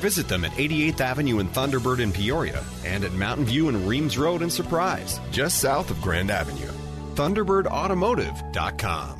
[0.00, 4.16] Visit them at 88th Avenue in Thunderbird in Peoria and at Mountain View and Reams
[4.16, 6.72] Road in Surprise, just south of Grand Avenue.
[7.14, 9.19] ThunderbirdAutomotive.com.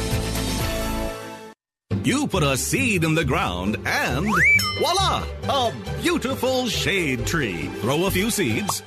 [2.03, 4.25] You put a seed in the ground and
[4.79, 5.23] voila!
[5.43, 7.67] A beautiful shade tree.
[7.81, 8.81] Throw a few seeds.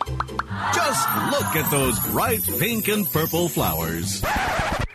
[0.74, 4.20] Just look at those bright pink and purple flowers.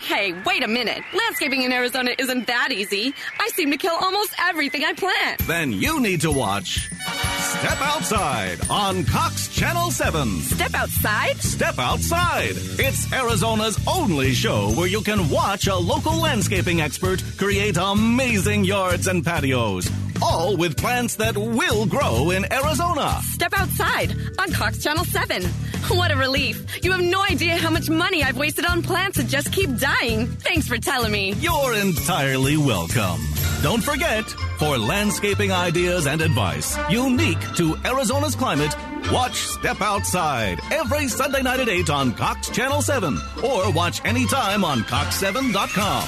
[0.10, 1.04] Hey, wait a minute.
[1.14, 3.14] Landscaping in Arizona isn't that easy.
[3.40, 5.38] I seem to kill almost everything I plant.
[5.46, 10.40] Then you need to watch Step Outside on Cox Channel 7.
[10.40, 11.38] Step outside?
[11.38, 12.54] Step Outside.
[12.80, 19.06] It's Arizona's only show where you can watch a local landscaping expert create amazing yards
[19.06, 19.92] and patios.
[20.24, 23.22] All with plants that will grow in Arizona.
[23.26, 25.44] Step outside on Cox Channel 7.
[25.88, 26.84] What a relief.
[26.84, 30.28] You have no idea how much money I've wasted on plants that just keep dying.
[30.28, 31.34] Thanks for telling me.
[31.34, 33.22] You're entirely welcome.
[33.62, 34.24] Don't forget,
[34.58, 38.74] for landscaping ideas and advice unique to Arizona's climate,
[39.12, 44.64] watch Step Outside every Sunday night at 8 on Cox Channel 7 or watch anytime
[44.64, 46.04] on Cox7.com.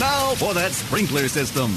[0.00, 1.70] Now for that sprinkler system.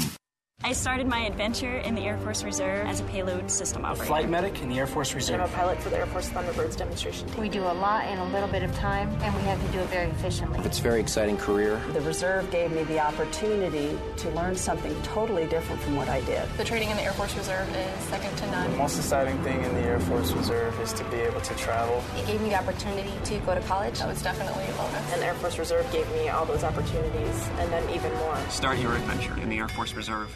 [0.66, 4.06] I started my adventure in the Air Force Reserve as a payload system operator.
[4.06, 5.42] Flight medic in the Air Force Reserve.
[5.42, 7.38] I'm a pilot for the Air Force Thunderbirds demonstration team.
[7.38, 9.80] We do a lot in a little bit of time, and we have to do
[9.80, 10.58] it very efficiently.
[10.64, 11.78] It's a very exciting career.
[11.92, 16.48] The Reserve gave me the opportunity to learn something totally different from what I did.
[16.56, 18.70] The training in the Air Force Reserve is second to none.
[18.70, 22.02] The most exciting thing in the Air Force Reserve is to be able to travel.
[22.16, 23.98] It gave me the opportunity to go to college.
[23.98, 25.12] That was definitely a bonus.
[25.12, 28.38] And the Air Force Reserve gave me all those opportunities, and then even more.
[28.48, 30.34] Start your adventure in the Air Force Reserve.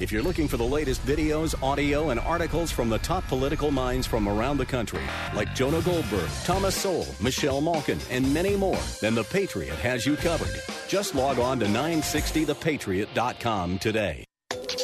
[0.00, 4.06] If you're looking for the latest videos, audio, and articles from the top political minds
[4.06, 5.02] from around the country,
[5.34, 10.14] like Jonah Goldberg, Thomas Sowell, Michelle Malkin, and many more, then The Patriot has you
[10.16, 10.62] covered.
[10.86, 14.24] Just log on to 960thepatriot.com today.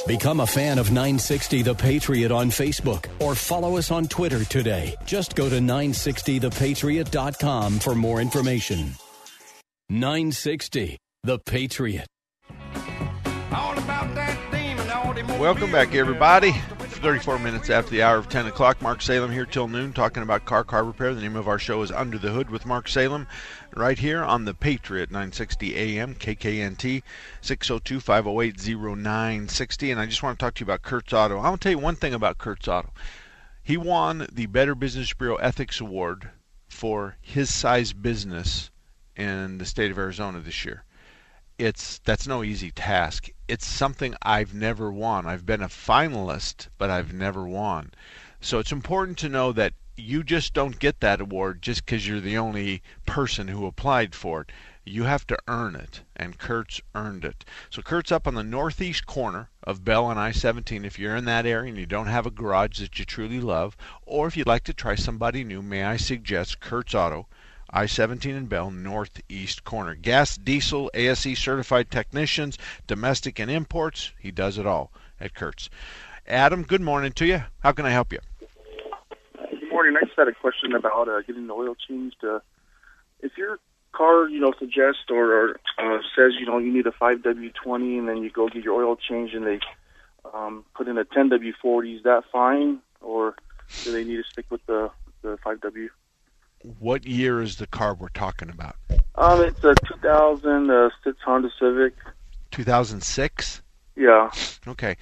[0.06, 4.94] Become a fan of 960 The Patriot on Facebook or follow us on Twitter today.
[5.06, 8.92] Just go to 960thepatriot.com for more information.
[9.88, 12.06] 960 The Patriot.
[15.28, 16.52] Welcome back, everybody.
[16.52, 18.80] 34 minutes after the hour of 10 o'clock.
[18.80, 21.14] Mark Salem here till noon talking about car car repair.
[21.14, 23.26] The name of our show is Under the Hood with Mark Salem
[23.74, 27.02] right here on the Patriot 960 AM KKNT
[27.40, 29.90] 602 508 0960.
[29.90, 31.38] And I just want to talk to you about Kurtz Auto.
[31.38, 32.92] I want to tell you one thing about Kurtz Auto.
[33.62, 36.30] He won the Better Business Bureau Ethics Award
[36.68, 38.70] for his size business
[39.16, 40.84] in the state of Arizona this year
[41.58, 43.28] it's that's no easy task.
[43.46, 45.26] It's something I've never won.
[45.26, 47.92] I've been a finalist, but I've never won.
[48.40, 52.20] So it's important to know that you just don't get that award just because you're
[52.20, 54.52] the only person who applied for it.
[54.84, 57.44] You have to earn it, and Kurt's earned it.
[57.70, 60.84] So Kurt's up on the northeast corner of Bell and I-17.
[60.84, 63.76] If you're in that area and you don't have a garage that you truly love,
[64.02, 67.28] or if you'd like to try somebody new, may I suggest Kurt's Auto.
[67.74, 69.96] I-17 and Bell, northeast corner.
[69.96, 72.56] Gas, diesel, ASE certified technicians,
[72.86, 74.12] domestic and imports.
[74.20, 75.68] He does it all at Kurtz.
[76.28, 77.42] Adam, good morning to you.
[77.64, 78.20] How can I help you?
[79.50, 79.96] Good morning.
[80.00, 82.22] I just had a question about uh, getting the oil changed.
[82.22, 82.38] Uh,
[83.22, 83.58] if your
[83.90, 88.08] car, you know, suggests or, or uh, says, you know, you need a 5W20 and
[88.08, 89.58] then you go get your oil changed and they
[90.32, 92.78] um, put in a 10W40, is that fine?
[93.00, 93.34] Or
[93.82, 95.88] do they need to stick with the, the 5W?
[96.78, 98.76] What year is the car we're talking about?
[99.16, 101.94] Um, it's a 2006 Honda Civic.
[102.50, 103.62] 2006?
[103.96, 104.30] Yeah.
[104.66, 104.96] Okay.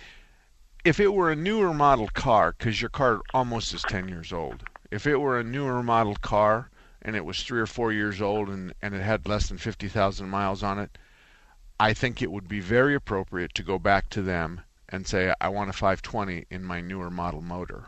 [0.85, 4.65] If it were a newer model car, because your car almost is 10 years old,
[4.91, 6.69] if it were a newer model car
[7.03, 10.29] and it was three or four years old and, and it had less than 50,000
[10.29, 10.99] miles on it,
[11.79, 15.49] I think it would be very appropriate to go back to them and say, I
[15.49, 17.87] want a 520 in my newer model motor.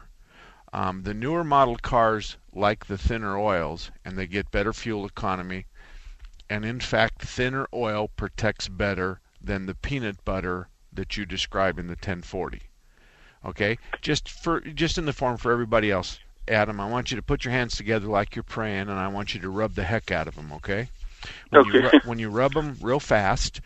[0.74, 5.66] Um, the newer model cars like the thinner oils and they get better fuel economy.
[6.50, 11.86] And in fact, thinner oil protects better than the peanut butter that you describe in
[11.86, 12.62] the 1040.
[13.44, 13.78] Okay?
[14.02, 16.18] Just for just in the form for everybody else.
[16.48, 19.32] Adam, I want you to put your hands together like you're praying and I want
[19.32, 20.88] you to rub the heck out of them, okay?
[21.50, 21.90] When okay.
[21.92, 23.60] You, when you rub them real fast,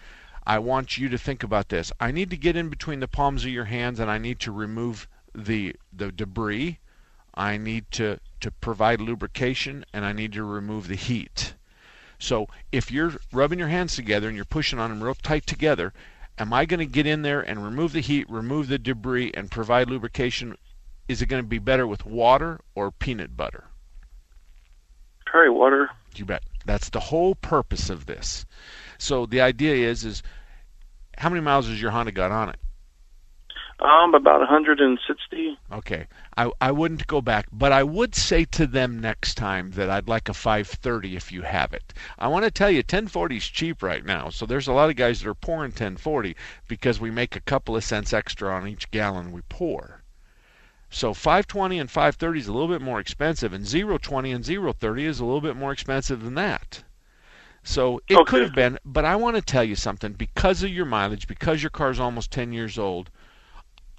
[0.46, 1.90] I want you to think about this.
[2.00, 4.52] I need to get in between the palms of your hands and I need to
[4.52, 6.78] remove the the debris
[7.38, 11.54] I need to, to provide lubrication and I need to remove the heat.
[12.18, 15.92] So if you're rubbing your hands together and you're pushing on them real tight together,
[16.36, 19.52] am I going to get in there and remove the heat, remove the debris, and
[19.52, 20.56] provide lubrication?
[21.06, 23.64] Is it going to be better with water or peanut butter?
[25.26, 25.90] Try water.
[26.16, 26.42] You bet.
[26.66, 28.46] That's the whole purpose of this.
[28.98, 30.24] So the idea is is
[31.16, 32.58] how many miles has your Honda got on it?
[33.80, 35.58] Um, about 160.
[35.72, 36.06] Okay.
[36.38, 40.08] I, I wouldn't go back, but I would say to them next time that I'd
[40.08, 41.92] like a 530 if you have it.
[42.16, 44.94] I want to tell you, 1040 is cheap right now, so there's a lot of
[44.94, 46.36] guys that are pouring 1040
[46.68, 50.04] because we make a couple of cents extra on each gallon we pour.
[50.90, 55.18] So 520 and 530 is a little bit more expensive, and 020 and 030 is
[55.18, 56.84] a little bit more expensive than that.
[57.64, 58.30] So it okay.
[58.30, 60.12] could have been, but I want to tell you something.
[60.12, 63.10] Because of your mileage, because your car's almost 10 years old,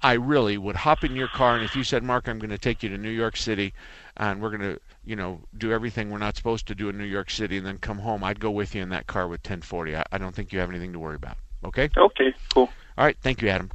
[0.02, 2.58] I really would hop in your car, and if you said, Mark, I'm going to
[2.58, 3.74] take you to New York City,
[4.16, 7.04] and we're going to, you know, do everything we're not supposed to do in New
[7.04, 9.96] York City, and then come home, I'd go with you in that car with 1040.
[9.96, 11.36] I, I don't think you have anything to worry about.
[11.64, 11.90] Okay?
[11.96, 12.70] Okay, cool.
[12.96, 13.70] All right, thank you, Adam.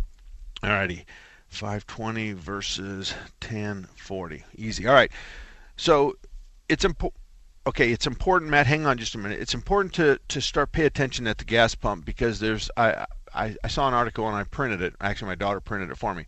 [0.64, 1.06] All righty.
[1.50, 3.12] 520 versus
[3.42, 4.44] 1040.
[4.58, 4.88] Easy.
[4.88, 5.12] All right.
[5.78, 6.18] So
[6.70, 7.22] it's important.
[7.68, 8.68] Okay, it's important, Matt.
[8.68, 9.40] Hang on just a minute.
[9.40, 13.06] It's important to to start pay attention at the gas pump because there's I
[13.36, 14.96] I, I saw an article and I printed it.
[15.02, 16.26] Actually, my daughter printed it for me.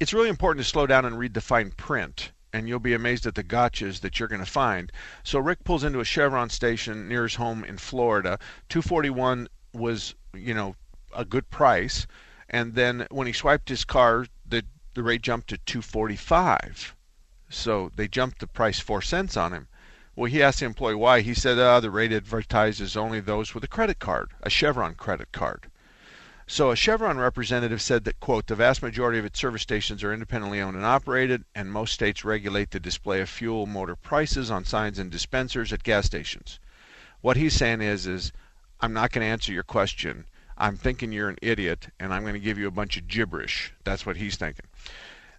[0.00, 3.26] It's really important to slow down and read the fine print and you'll be amazed
[3.26, 4.92] at the gotchas that you're going to find.
[5.24, 8.38] So Rick pulls into a Chevron station near his home in Florida.
[8.68, 10.76] 241 was, you know,
[11.12, 12.06] a good price.
[12.48, 14.62] and then when he swiped his car, the
[14.94, 16.94] the rate jumped to 245.
[17.50, 19.66] So they jumped the price four cents on him.
[20.14, 21.22] Well, he asked the employee why.
[21.22, 25.32] He said, uh, the rate advertises only those with a credit card, a Chevron credit
[25.32, 25.66] card.
[26.46, 30.12] So a Chevron representative said that, quote, the vast majority of its service stations are
[30.12, 34.64] independently owned and operated, and most states regulate the display of fuel motor prices on
[34.64, 36.60] signs and dispensers at gas stations.
[37.22, 38.30] What he's saying is, is
[38.80, 40.26] I'm not going to answer your question.
[40.58, 43.72] I'm thinking you're an idiot, and I'm going to give you a bunch of gibberish.
[43.82, 44.66] That's what he's thinking.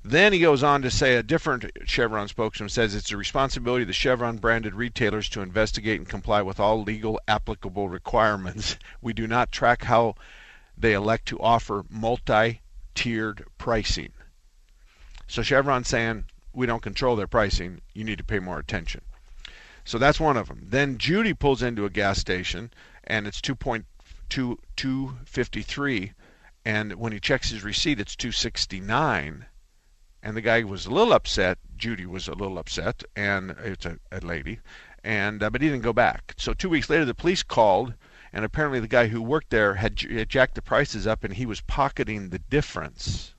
[0.04, 3.88] Then he goes on to say a different Chevron spokesman says it's the responsibility of
[3.88, 8.78] the Chevron branded retailers to investigate and comply with all legal applicable requirements.
[9.02, 10.16] We do not track how
[10.78, 12.62] they elect to offer multi
[12.94, 14.12] tiered pricing.
[15.28, 17.80] So Chevron's saying we don't control their pricing.
[17.94, 19.02] You need to pay more attention.
[19.84, 20.68] So that's one of them.
[20.70, 22.72] Then Judy pulls into a gas station
[23.04, 26.14] and it's 2.253
[26.66, 29.46] and when he checks his receipt it's 269
[30.24, 31.60] and the guy was a little upset.
[31.78, 34.60] Judy was a little upset and it's a, a lady
[35.04, 36.34] and uh, but he didn't go back.
[36.38, 37.94] So 2 weeks later the police called
[38.36, 41.46] and apparently the guy who worked there had, had jacked the prices up and he
[41.46, 43.34] was pocketing the difference.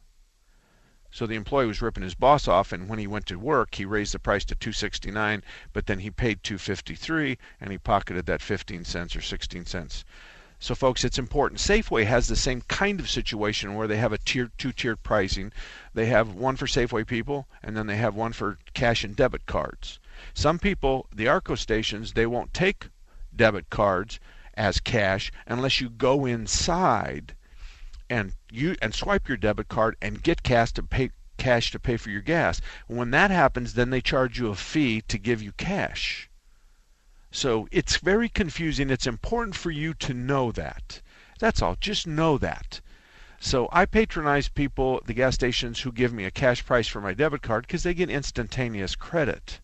[1.11, 3.85] So the employee was ripping his boss off, and when he went to work, he
[3.85, 5.45] raised the price to 269,
[5.75, 10.05] but then he paid 253, and he pocketed that 15 cents or 16 cents.
[10.59, 11.61] So, folks, it's important.
[11.61, 15.53] Safeway has the same kind of situation where they have a tier, two-tiered pricing.
[15.93, 19.45] They have one for Safeway people, and then they have one for cash and debit
[19.45, 20.01] cards.
[20.33, 22.89] Some people, the Arco stations, they won't take
[23.35, 24.19] debit cards
[24.57, 27.35] as cash unless you go inside
[28.09, 31.97] and you and swipe your debit card and get cash to pay cash to pay
[31.97, 32.61] for your gas.
[32.87, 36.31] When that happens, then they charge you a fee to give you cash.
[37.31, 38.89] So it's very confusing.
[38.89, 41.03] It's important for you to know that.
[41.39, 41.77] That's all.
[41.79, 42.81] Just know that.
[43.39, 47.13] So I patronize people, the gas stations, who give me a cash price for my
[47.13, 49.61] debit card because they get instantaneous credit.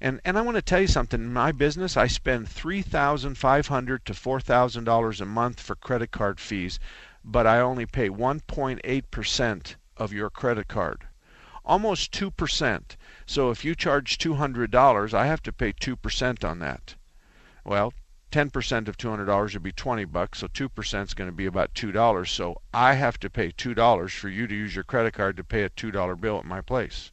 [0.00, 1.20] And and I want to tell you something.
[1.20, 5.60] In my business, I spend three thousand five hundred to four thousand dollars a month
[5.60, 6.78] for credit card fees,
[7.24, 11.08] but I only pay one point eight percent of your credit card,
[11.64, 12.96] almost two percent.
[13.26, 16.94] So if you charge two hundred dollars, I have to pay two percent on that.
[17.64, 17.92] Well,
[18.30, 21.28] ten percent of two hundred dollars would be twenty bucks, so two percent is going
[21.28, 22.30] to be about two dollars.
[22.30, 25.44] So I have to pay two dollars for you to use your credit card to
[25.44, 27.10] pay a two dollar bill at my place.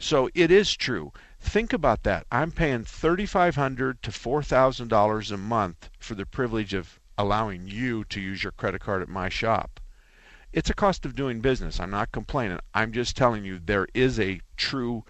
[0.00, 1.12] So it is true.
[1.44, 2.26] Think about that.
[2.32, 8.42] I'm paying $3,500 to $4,000 a month for the privilege of allowing you to use
[8.42, 9.78] your credit card at my shop.
[10.52, 11.78] It's a cost of doing business.
[11.78, 12.58] I'm not complaining.
[12.72, 15.04] I'm just telling you there is a true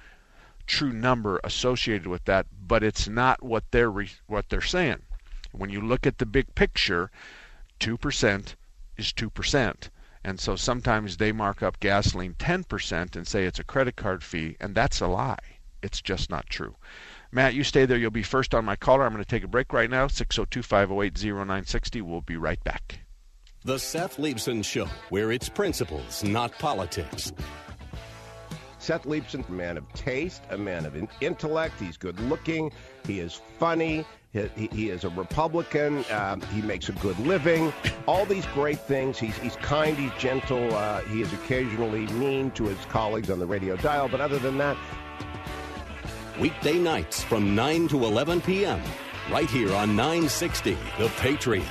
[0.67, 5.03] true number associated with that, but it's not what they're re- what they're saying.
[5.53, 7.11] When you look at the big picture,
[7.79, 8.55] 2%
[8.97, 9.91] is 2%.
[10.25, 14.57] And so sometimes they mark up gasoline 10% and say it's a credit card fee,
[14.61, 15.52] and that's a lie.
[15.83, 16.77] It's just not true.
[17.31, 17.97] Matt, you stay there.
[17.97, 19.05] You'll be first on my caller.
[19.05, 20.07] I'm going to take a break right now.
[20.07, 22.03] 602 508 0960.
[22.03, 23.01] We'll be right back.
[23.65, 27.33] The Seth Leibsohn Show, where it's principles, not politics.
[28.79, 31.79] Seth Leibsohn, a man of taste, a man of intellect.
[31.79, 32.73] He's good looking.
[33.07, 34.05] He is funny.
[34.33, 36.05] He, he is a Republican.
[36.11, 37.73] Um, he makes a good living.
[38.09, 39.19] All these great things.
[39.19, 39.97] He's, he's kind.
[39.97, 40.75] He's gentle.
[40.75, 44.09] Uh, he is occasionally mean to his colleagues on the radio dial.
[44.09, 44.77] But other than that,
[46.41, 48.81] weekday nights from 9 to 11 p.m.
[49.31, 51.65] right here on 960 The Patriot.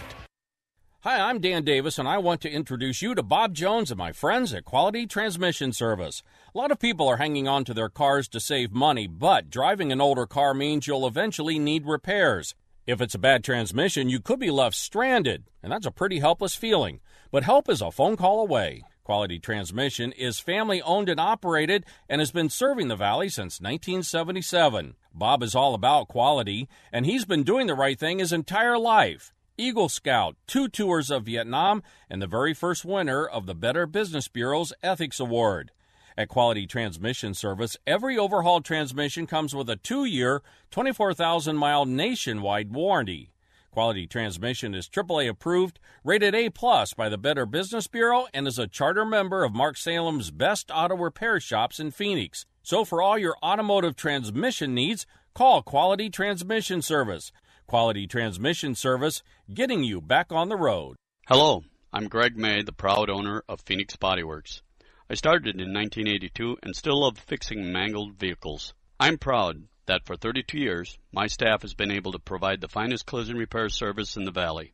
[1.03, 4.11] Hi, I'm Dan Davis, and I want to introduce you to Bob Jones and my
[4.11, 6.21] friends at Quality Transmission Service.
[6.53, 9.91] A lot of people are hanging on to their cars to save money, but driving
[9.91, 12.53] an older car means you'll eventually need repairs.
[12.85, 16.53] If it's a bad transmission, you could be left stranded, and that's a pretty helpless
[16.53, 16.99] feeling.
[17.31, 18.83] But help is a phone call away.
[19.03, 24.95] Quality Transmission is family owned and operated and has been serving the Valley since 1977.
[25.13, 29.33] Bob is all about quality, and he's been doing the right thing his entire life.
[29.57, 34.27] Eagle Scout, two tours of Vietnam, and the very first winner of the Better Business
[34.27, 35.71] Bureau's Ethics Award.
[36.17, 42.71] At Quality Transmission Service, every overhauled transmission comes with a two year, 24,000 mile nationwide
[42.71, 43.31] warranty.
[43.71, 48.59] Quality Transmission is AAA approved, rated A plus by the Better Business Bureau, and is
[48.59, 52.45] a charter member of Mark Salem's best auto repair shops in Phoenix.
[52.63, 57.31] So for all your automotive transmission needs, call Quality Transmission Service.
[57.65, 60.97] Quality Transmission Service, getting you back on the road.
[61.27, 61.63] Hello,
[61.93, 64.61] I'm Greg May, the proud owner of Phoenix Body Works.
[65.09, 68.73] I started in 1982 and still love fixing mangled vehicles.
[68.99, 73.05] I'm proud that for 32 years, my staff has been able to provide the finest
[73.05, 74.71] collision repair service in the Valley.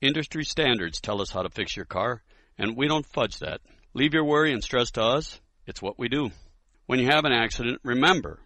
[0.00, 2.22] Industry standards tell us how to fix your car,
[2.56, 3.60] and we don't fudge that.
[3.94, 5.40] Leave your worry and stress to us.
[5.66, 6.30] It's what we do.
[6.86, 8.38] When you have an accident, remember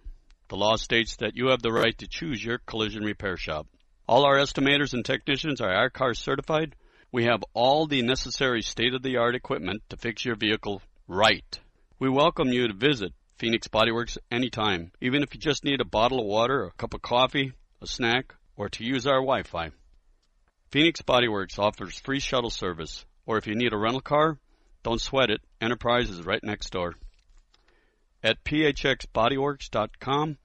[0.48, 3.66] the law states that you have the right to choose your collision repair shop.
[4.08, 6.74] All our estimators and technicians are I-CAR certified.
[7.12, 11.60] We have all the necessary state of the art equipment to fix your vehicle right.
[11.98, 16.20] We welcome you to visit Phoenix Bodyworks anytime, even if you just need a bottle
[16.20, 19.72] of water, a cup of coffee, a snack, or to use our Wi Fi.
[20.70, 24.38] Phoenix Bodyworks offers free shuttle service, or if you need a rental car,
[24.84, 26.94] don't sweat it, Enterprise is right next door.
[28.22, 30.38] At phxbodyworks.com,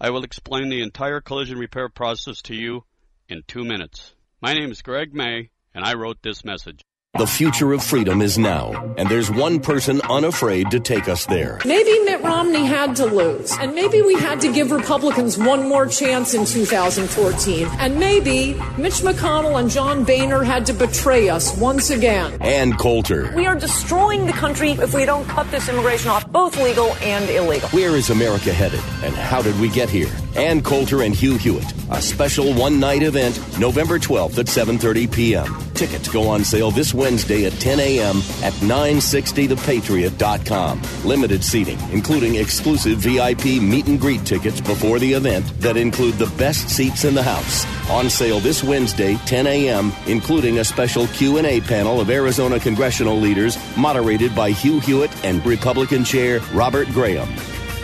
[0.00, 2.84] I will explain the entire collision repair process to you
[3.28, 4.14] in two minutes.
[4.40, 6.82] My name is Greg May, and I wrote this message.
[7.18, 11.62] The future of freedom is now, and there's one person unafraid to take us there.
[11.64, 15.86] Maybe Mitt Romney had to lose, and maybe we had to give Republicans one more
[15.86, 21.88] chance in 2014, and maybe Mitch McConnell and John Boehner had to betray us once
[21.88, 22.36] again.
[22.42, 23.32] Ann Coulter.
[23.34, 27.30] We are destroying the country if we don't cut this immigration off, both legal and
[27.30, 27.70] illegal.
[27.70, 30.12] Where is America headed, and how did we get here?
[30.36, 35.56] Ann Coulter and Hugh Hewitt, a special one-night event, November 12th at 7:30 p.m.
[35.72, 38.18] Tickets go on sale this Wednesday at 10 a.m.
[38.42, 40.82] at 960thepatriot.com.
[41.04, 46.32] Limited seating, including exclusive VIP meet and greet tickets before the event that include the
[46.38, 47.64] best seats in the house.
[47.90, 53.56] On sale this Wednesday, 10 a.m., including a special Q&A panel of Arizona congressional leaders
[53.76, 57.28] moderated by Hugh Hewitt and Republican Chair Robert Graham.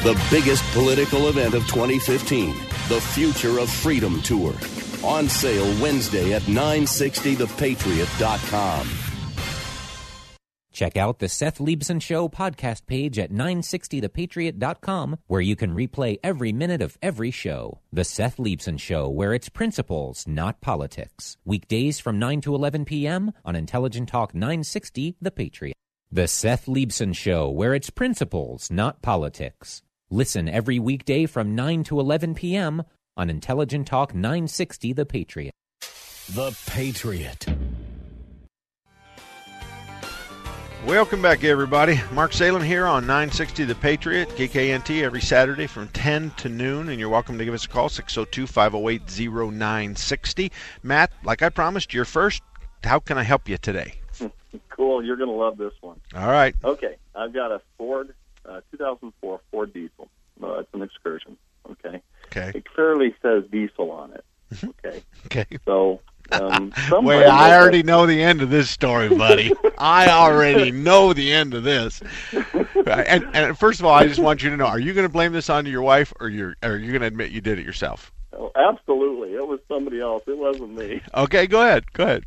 [0.02, 2.56] The biggest political event of 2015,
[2.88, 4.52] the Future of Freedom Tour.
[5.04, 8.88] On sale Wednesday at 960thepatriot.com.
[10.72, 16.52] Check out the Seth Leibsohn Show podcast page at 960thepatriot.com, where you can replay every
[16.52, 17.78] minute of every show.
[17.92, 21.36] The Seth Leibsohn Show, where it's principles, not politics.
[21.44, 23.30] Weekdays from 9 to 11 p.m.
[23.44, 25.76] on Intelligent Talk 960, The Patriot.
[26.10, 29.82] The Seth Leibsohn Show, where it's principles, not politics.
[30.12, 32.82] Listen every weekday from 9 to 11 p.m.
[33.16, 35.54] on Intelligent Talk 960 The Patriot.
[36.34, 37.46] The Patriot.
[40.86, 41.98] Welcome back, everybody.
[42.12, 47.00] Mark Salem here on 960 The Patriot, KKNT, every Saturday from 10 to noon, and
[47.00, 50.52] you're welcome to give us a call, 602 508 0960.
[50.82, 52.42] Matt, like I promised, you're first.
[52.84, 53.94] How can I help you today?
[54.68, 55.02] cool.
[55.02, 55.98] You're going to love this one.
[56.14, 56.54] All right.
[56.62, 56.96] Okay.
[57.14, 58.12] I've got a Ford,
[58.46, 60.08] uh, 2004 Ford diesel.
[60.42, 61.36] Uh, it's an excursion.
[61.70, 62.02] Okay.
[62.26, 62.52] Okay.
[62.58, 64.24] It clearly says diesel on it.
[64.84, 65.02] Okay.
[65.26, 65.46] okay.
[65.64, 69.52] So, um, Wait, I already know the end of this story, buddy.
[69.78, 72.02] I already know the end of this.
[72.86, 75.12] And, and first of all, I just want you to know: Are you going to
[75.12, 77.58] blame this on your wife, or you're, or are you going to admit you did
[77.58, 78.12] it yourself?
[78.34, 79.34] Oh, absolutely.
[79.34, 80.22] It was somebody else.
[80.26, 81.00] It wasn't me.
[81.14, 81.90] Okay, go ahead.
[81.92, 82.24] Go ahead.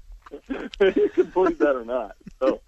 [0.49, 2.15] you can believe that or not.
[2.39, 2.59] So,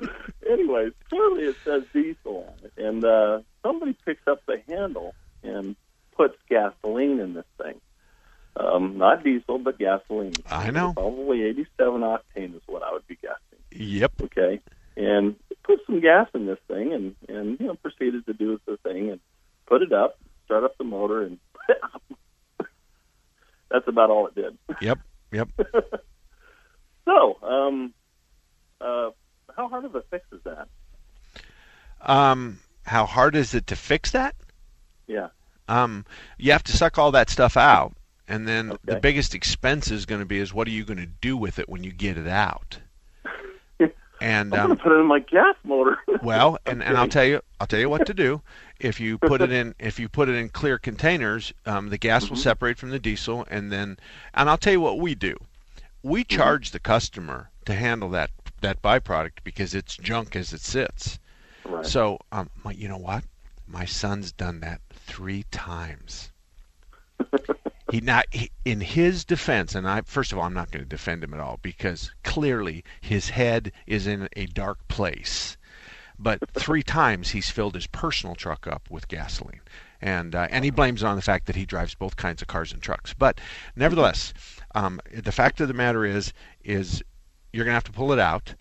[0.50, 5.14] anyways, clearly it says diesel on it, and uh, somebody picks up the handle
[5.44, 5.76] and
[6.16, 7.80] puts gasoline in this thing.
[8.56, 10.34] Um, not diesel, but gasoline.
[10.50, 10.94] I know.
[10.94, 13.38] Probably 87 octane is what I would be guessing.
[13.72, 14.14] Yep.
[14.24, 14.60] Okay,
[14.96, 18.78] and put some gas in this thing, and and you know proceeded to do the
[18.78, 19.20] thing and
[19.68, 21.38] put it up, start up the motor, and
[23.70, 24.58] that's about all it did.
[24.82, 25.00] Yep.
[25.32, 25.50] Yep.
[27.08, 27.94] So, um,
[28.82, 29.12] uh,
[29.56, 30.68] how hard of a fix is that?
[32.02, 34.36] Um, how hard is it to fix that?
[35.08, 35.28] Yeah.
[35.68, 36.06] Um,
[36.38, 37.94] you have to suck all that stuff out,
[38.28, 41.06] and then the biggest expense is going to be is what are you going to
[41.06, 42.80] do with it when you get it out?
[44.20, 45.98] And I'm um, gonna put it in my gas motor.
[46.24, 48.42] Well, and, and I'll tell you, I'll tell you what to do.
[48.80, 52.28] If you put it in, if you put it in clear containers, um, the gas
[52.30, 52.42] will Mhm.
[52.42, 53.98] separate from the diesel, and then,
[54.34, 55.38] and I'll tell you what we do.
[56.02, 56.36] We Mm-hmm.
[56.36, 58.32] charge the customer to handle that
[58.62, 61.20] that byproduct because it's junk as it sits.
[61.68, 61.86] Right.
[61.86, 63.24] So, um, my, you know what?
[63.68, 66.32] My son's done that three times.
[67.92, 70.90] he not he, in his defense, and I first of all, I'm not going to
[70.90, 75.58] defend him at all because clearly his head is in a dark place.
[76.20, 79.62] But three times he's filled his personal truck up with gasoline,
[80.02, 82.48] and uh, and he blames it on the fact that he drives both kinds of
[82.48, 83.14] cars and trucks.
[83.14, 83.40] But
[83.76, 84.34] nevertheless,
[84.76, 87.04] um, the fact of the matter is is
[87.52, 88.56] you're going to have to pull it out,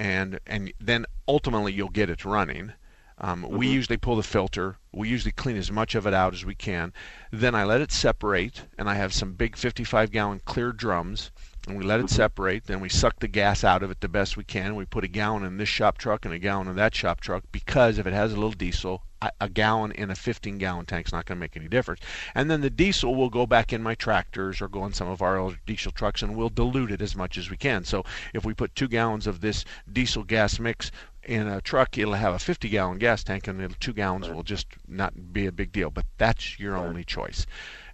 [0.00, 2.72] and and then ultimately you'll get it running.
[3.18, 3.72] Um, We Mhm.
[3.72, 4.78] usually pull the filter.
[4.92, 6.94] We usually clean as much of it out as we can.
[7.30, 11.30] Then I let it separate, and I have some big 55 gallon clear drums
[11.66, 12.64] and we let it separate.
[12.64, 14.74] Then we suck the gas out of it the best we can.
[14.74, 17.44] We put a gallon in this shop truck and a gallon in that shop truck
[17.52, 19.02] because if it has a little diesel,
[19.40, 22.00] a- gallon in a 15 gallon tank is not going to make any difference.
[22.34, 25.20] And then the diesel will go back in my tractors or go in some of
[25.20, 27.84] our other diesel trucks and we'll dilute it as much as we can.
[27.84, 30.90] So if we put two gallons of this diesel gas mix
[31.22, 34.42] in a truck, it'll have a 50 gallon gas tank and the two gallons will
[34.42, 35.90] just not be a big deal.
[35.90, 37.46] But that's your only choice.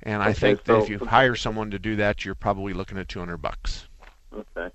[0.02, 2.98] And I Okay, think that if you hire someone to do that, you're probably looking
[2.98, 3.86] at 200 bucks.
[4.32, 4.72] Okay.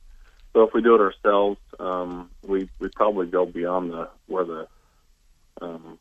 [0.53, 4.67] So if we do it ourselves, um, we we probably go beyond the where the
[5.61, 5.99] um,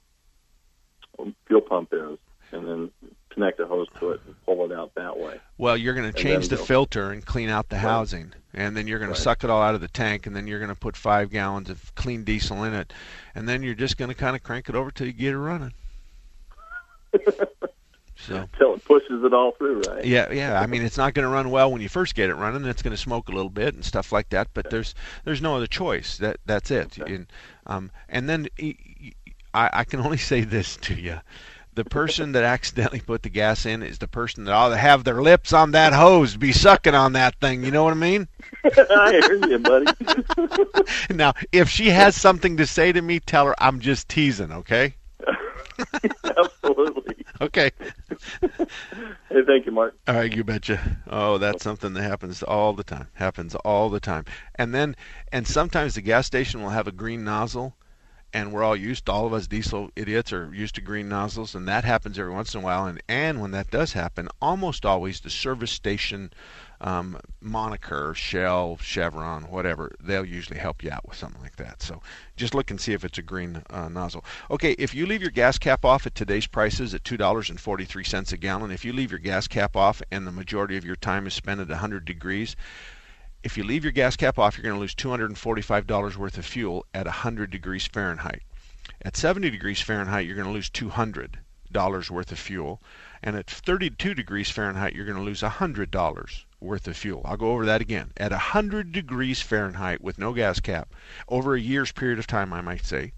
[1.46, 2.18] fuel pump is,
[2.52, 2.90] and then
[3.32, 5.40] connect a hose to it and pull it out that way.
[5.58, 7.82] Well, you're going to change the go- filter and clean out the Right.
[7.88, 9.14] housing, and then you're going Right.
[9.14, 11.30] to suck it all out of the tank, and then you're going to put five
[11.30, 12.92] gallons of clean diesel in it,
[13.34, 15.38] and then you're just going to kind of crank it over till you get it
[15.38, 15.72] running.
[18.26, 20.04] So Till it pushes it all through, right?
[20.04, 20.60] yeah, yeah.
[20.60, 22.64] I mean, it's not going to run well when you first get it running.
[22.64, 24.48] It's going to smoke a little bit and stuff like that.
[24.54, 24.94] But there's
[25.24, 26.18] there's no other choice.
[26.18, 26.98] That that's it.
[26.98, 27.26] And
[27.66, 28.48] um, and then
[29.54, 31.20] I, I can only say this to you.
[31.74, 35.04] The person that accidentally put the gas in is the person that ought to have
[35.04, 37.62] their lips on that hose, be sucking on that thing.
[37.64, 38.26] You know what I mean?
[38.64, 39.86] I hear you, buddy.
[41.14, 44.94] now, if she has something to say to me, tell her I'm just teasing, okay?
[46.24, 47.19] Absolutely.
[47.40, 47.70] Okay.
[49.30, 49.96] Hey, thank you, Mark.
[50.08, 50.98] All right, you betcha.
[51.08, 53.06] Oh, that's something that happens all the time.
[53.14, 54.24] Happens all the time.
[54.56, 54.96] And then,
[55.30, 57.76] and sometimes the gas station will have a green nozzle,
[58.32, 59.08] and we're all used.
[59.08, 62.54] All of us diesel idiots are used to green nozzles, and that happens every once
[62.54, 62.86] in a while.
[62.86, 66.32] And and when that does happen, almost always the service station
[66.82, 71.82] um, moniker, Shell, Chevron, whatever, they'll usually help you out with something like that.
[71.82, 72.00] So
[72.36, 74.24] just look and see if it's a green uh, nozzle.
[74.50, 78.70] Okay, if you leave your gas cap off at today's prices at $2.43 a gallon,
[78.70, 81.60] if you leave your gas cap off and the majority of your time is spent
[81.60, 82.56] at 100 degrees,
[83.42, 86.86] if you leave your gas cap off, you're going to lose $245 worth of fuel
[86.94, 88.42] at 100 degrees Fahrenheit.
[89.02, 92.82] At 70 degrees Fahrenheit, you're going to lose $200 worth of fuel.
[93.22, 97.22] And at 32 degrees Fahrenheit, you're going to lose $100 worth of fuel.
[97.24, 98.12] I'll go over that again.
[98.16, 100.94] At 100 degrees Fahrenheit with no gas cap,
[101.28, 103.12] over a year's period of time, I might say,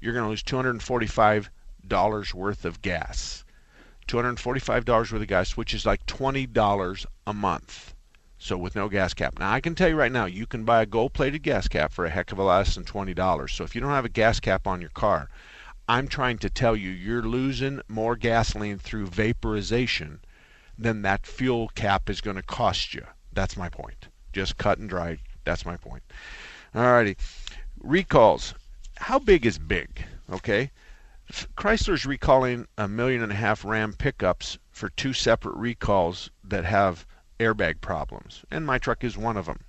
[0.00, 3.44] you're going to lose $245 worth of gas.
[4.08, 7.94] $245 worth of gas, which is like $20 a month.
[8.38, 9.38] So with no gas cap.
[9.38, 12.04] Now I can tell you right now, you can buy a gold-plated gas cap for
[12.04, 13.48] a heck of a lot less than $20.
[13.50, 15.30] So if you don't have a gas cap on your car,
[15.88, 20.20] I'm trying to tell you you're losing more gasoline through vaporization
[20.82, 23.04] than that fuel cap is going to cost you.
[23.32, 24.08] That's my point.
[24.32, 25.18] Just cut and dry.
[25.44, 26.02] That's my point.
[26.74, 27.16] Alrighty.
[27.80, 28.54] Recalls.
[28.96, 30.04] How big is big?
[30.30, 30.70] Okay.
[31.56, 37.06] Chrysler's recalling a million and a half Ram pickups for two separate recalls that have
[37.40, 39.60] airbag problems, and my truck is one of them.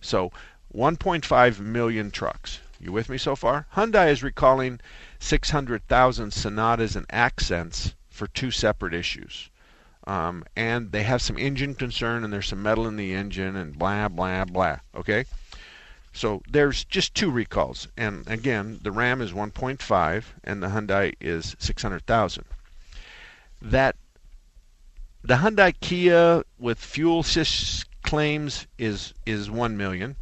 [0.00, 0.30] So,
[0.74, 2.60] 1.5 million trucks.
[2.78, 3.66] You with me so far?
[3.74, 4.80] Hyundai is recalling
[5.18, 9.50] 600,000 Sonatas and Accents for two separate issues.
[10.08, 13.78] Um, and they have some engine concern, and there's some metal in the engine, and
[13.78, 14.78] blah, blah, blah.
[14.94, 15.26] Okay?
[16.14, 17.88] So there's just two recalls.
[17.94, 22.46] And again, the Ram is 1.5, and the Hyundai is 600,000.
[23.60, 23.96] That
[25.22, 30.16] the Hyundai Kia with fuel sys claims is is 1 million.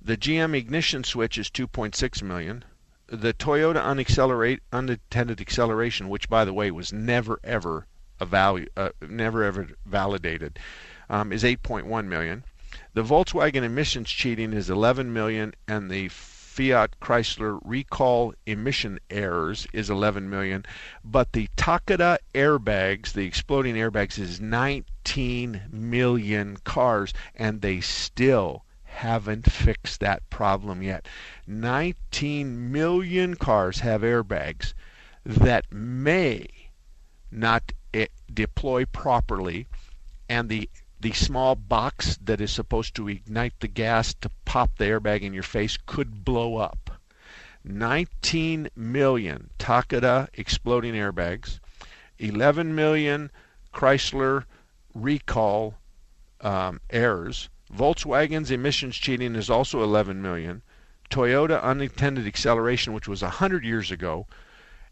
[0.00, 2.64] The GM ignition switch is 2.6 million.
[3.08, 7.87] The Toyota unaccelerate unintended acceleration, which by the way was never ever
[8.26, 10.58] value, uh, never ever validated,
[11.08, 12.44] um, is 8.1 million.
[12.94, 19.88] The Volkswagen emissions cheating is 11 million, and the Fiat Chrysler recall emission errors is
[19.88, 20.66] 11 million,
[21.04, 29.50] but the Takata airbags, the exploding airbags, is 19 million cars, and they still haven't
[29.50, 31.06] fixed that problem yet.
[31.46, 34.74] 19 million cars have airbags
[35.24, 36.48] that may
[37.30, 37.72] not
[38.32, 39.66] deploy properly,
[40.28, 40.68] and the
[41.00, 45.32] the small box that is supposed to ignite the gas to pop the airbag in
[45.32, 46.90] your face could blow up.
[47.64, 51.60] 19 million Takata exploding airbags,
[52.18, 53.30] 11 million
[53.72, 54.44] Chrysler
[54.94, 55.74] recall
[56.40, 57.48] um, errors.
[57.72, 60.62] Volkswagen's emissions cheating is also 11 million.
[61.10, 64.26] Toyota unintended acceleration, which was 100 years ago,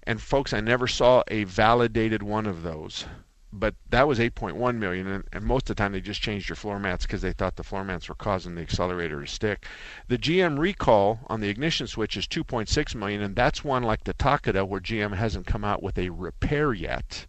[0.06, 3.04] and folks, I never saw a validated one of those
[3.52, 6.56] but that was 8.1 million and, and, most of the time they just changed your
[6.56, 9.66] floor mats because they thought the floor mats were causing the accelerator to stick
[10.08, 14.12] the gm recall on the ignition switch is 2.6 million and that's one like the
[14.12, 17.24] takata where gm hasn't come out with a repair yet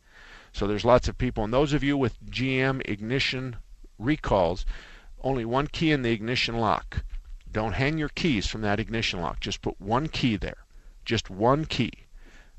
[0.51, 3.55] so there's lots of people and those of you with gm ignition
[3.97, 4.65] recalls
[5.21, 7.03] only one key in the ignition lock.
[7.51, 9.39] Don't hang your keys from that ignition lock.
[9.39, 10.65] Just put one key there.
[11.05, 11.91] Just one key.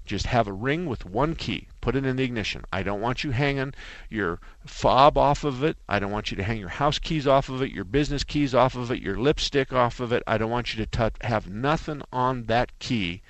[0.08, 1.68] Just have a ring with one key.
[1.82, 2.64] Put it in the ignition.
[2.72, 3.74] I don't want you hanging
[4.08, 5.76] your fob off of it.
[5.86, 8.54] I don't want you to hang your house keys off of it, your business keys
[8.54, 10.22] off of it, your lipstick off of it.
[10.26, 13.20] I don't want you to touch, have nothing on that key,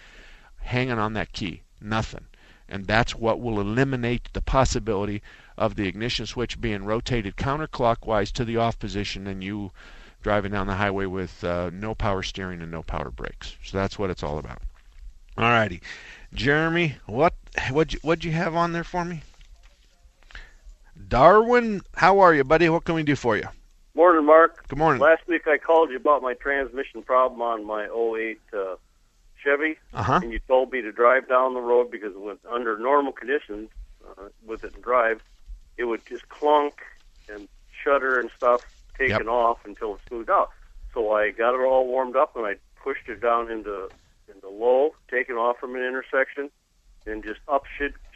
[0.59, 1.63] hanging on that key.
[1.81, 2.27] Nothing.
[2.69, 5.21] And that's what will eliminate the possibility
[5.57, 9.73] of the ignition switch being rotated counterclockwise to the off position and you
[10.23, 13.57] driving down the highway with uh, no power steering and no power brakes.
[13.65, 14.63] So that's what it's all about.
[15.37, 15.81] All righty.
[16.35, 17.35] Jeremy, what
[17.71, 19.23] what what'd you have on there for me?
[21.09, 22.69] Darwin, how are you, buddy?
[22.69, 23.49] What can we do for you?
[23.95, 24.67] Morning, Mark.
[24.69, 25.01] Good morning.
[25.01, 28.77] Last week I called you about my transmission problem on my 08 uh,
[29.43, 30.21] Chevy, Uh-huh.
[30.23, 33.71] and you told me to drive down the road because with, under normal conditions,
[34.07, 35.21] uh, with it in drive,
[35.79, 36.75] it would just clunk
[37.29, 37.49] and
[37.85, 38.61] shudder and stuff
[38.99, 39.27] taken Yep.
[39.29, 40.51] off until it smoothed out.
[40.93, 43.89] So I got it all warmed up and I pushed it down into
[44.35, 46.51] into low, taken off from an intersection,
[47.07, 47.65] and just up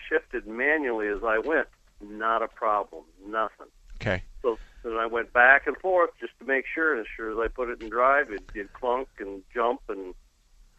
[0.09, 1.69] shifted manually as I went.
[2.01, 3.69] Not a problem, nothing.
[3.97, 4.23] Okay.
[4.43, 6.93] So then I went back and forth just to make sure.
[6.93, 10.15] And as sure as I put it in drive, it did clunk and jump and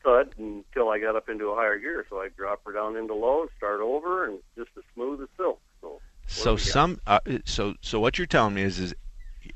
[0.03, 2.05] thud until I got up into a higher gear.
[2.09, 5.29] So I drop her down into low and start over, and just as smooth as
[5.37, 5.61] silk.
[5.81, 8.93] So So some uh, so so what you're telling me is is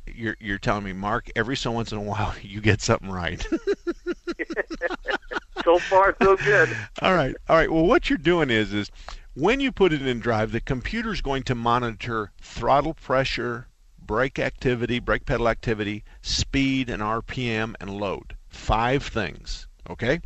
[0.05, 3.45] you're you're telling me Mark every so once in a while you get something right.
[5.63, 6.75] so far so good.
[7.01, 7.35] all right.
[7.49, 7.71] All right.
[7.71, 8.91] Well, what you're doing is is
[9.33, 13.67] when you put it in drive, the computer's going to monitor throttle pressure,
[13.99, 18.35] brake activity, brake pedal activity, speed and RPM and load.
[18.47, 19.67] Five things.
[19.89, 20.21] Okay?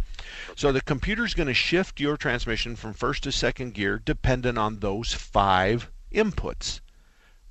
[0.55, 4.79] So the computer's going to shift your transmission from first to second gear dependent on
[4.79, 6.79] those five inputs.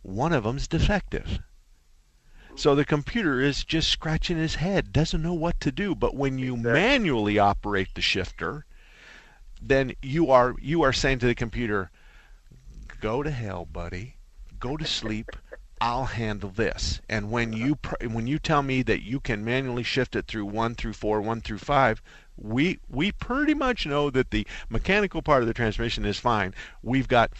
[0.02, 1.40] One of them's defective.
[2.60, 5.94] So the computer is just scratching his head, doesn't know what to do.
[5.94, 8.66] But when you manually operate the shifter,
[9.62, 11.90] then you are you are saying to the computer,
[13.00, 14.16] "Go to hell, buddy.
[14.58, 15.30] Go to sleep.
[15.80, 17.64] I'll handle this." And when uh-huh.
[17.64, 20.92] you pr- when you tell me that you can manually shift it through 1 through
[20.92, 22.02] 4, 1 through 5,
[22.36, 26.54] we we pretty much know that the mechanical part of the transmission is fine.
[26.82, 27.32] We've got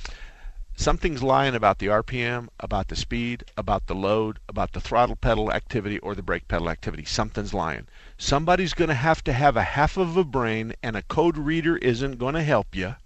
[0.81, 5.53] something's lying about the RPM, about the speed, about the load, about the throttle pedal
[5.53, 7.05] activity or the brake pedal activity.
[7.05, 7.87] Something's lying.
[8.17, 11.77] Somebody's going to have to have a half of a brain, and a code reader
[11.77, 12.97] isn't going to help you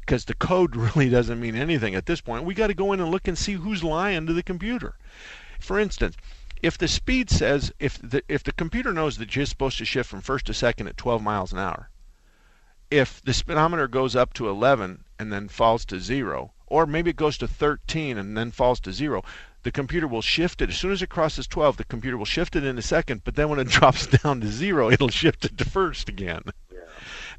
[0.00, 2.44] because the code really doesn't mean anything at this point.
[2.44, 4.96] We got to go in and look and see who's lying to the computer.
[5.58, 6.16] For instance,
[6.60, 10.10] if the speed says if the if the computer knows that you're supposed to shift
[10.10, 11.88] from first to second at 12 miles an hour,
[12.90, 17.16] if the speedometer goes up to 11 and then falls to zero, or maybe it
[17.16, 19.22] goes to 13 and then falls to zero,
[19.62, 20.70] the computer will shift it.
[20.70, 23.34] As soon as it crosses 12, the computer will shift it in a second, but
[23.34, 26.42] then when it drops down to zero, it'll shift it to first again.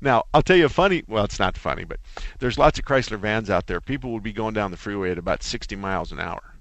[0.01, 1.99] Now, I'll tell you a funny, well, it's not funny, but
[2.39, 3.79] there's lots of Chrysler vans out there.
[3.79, 6.55] People would be going down the freeway at about 60 miles an hour.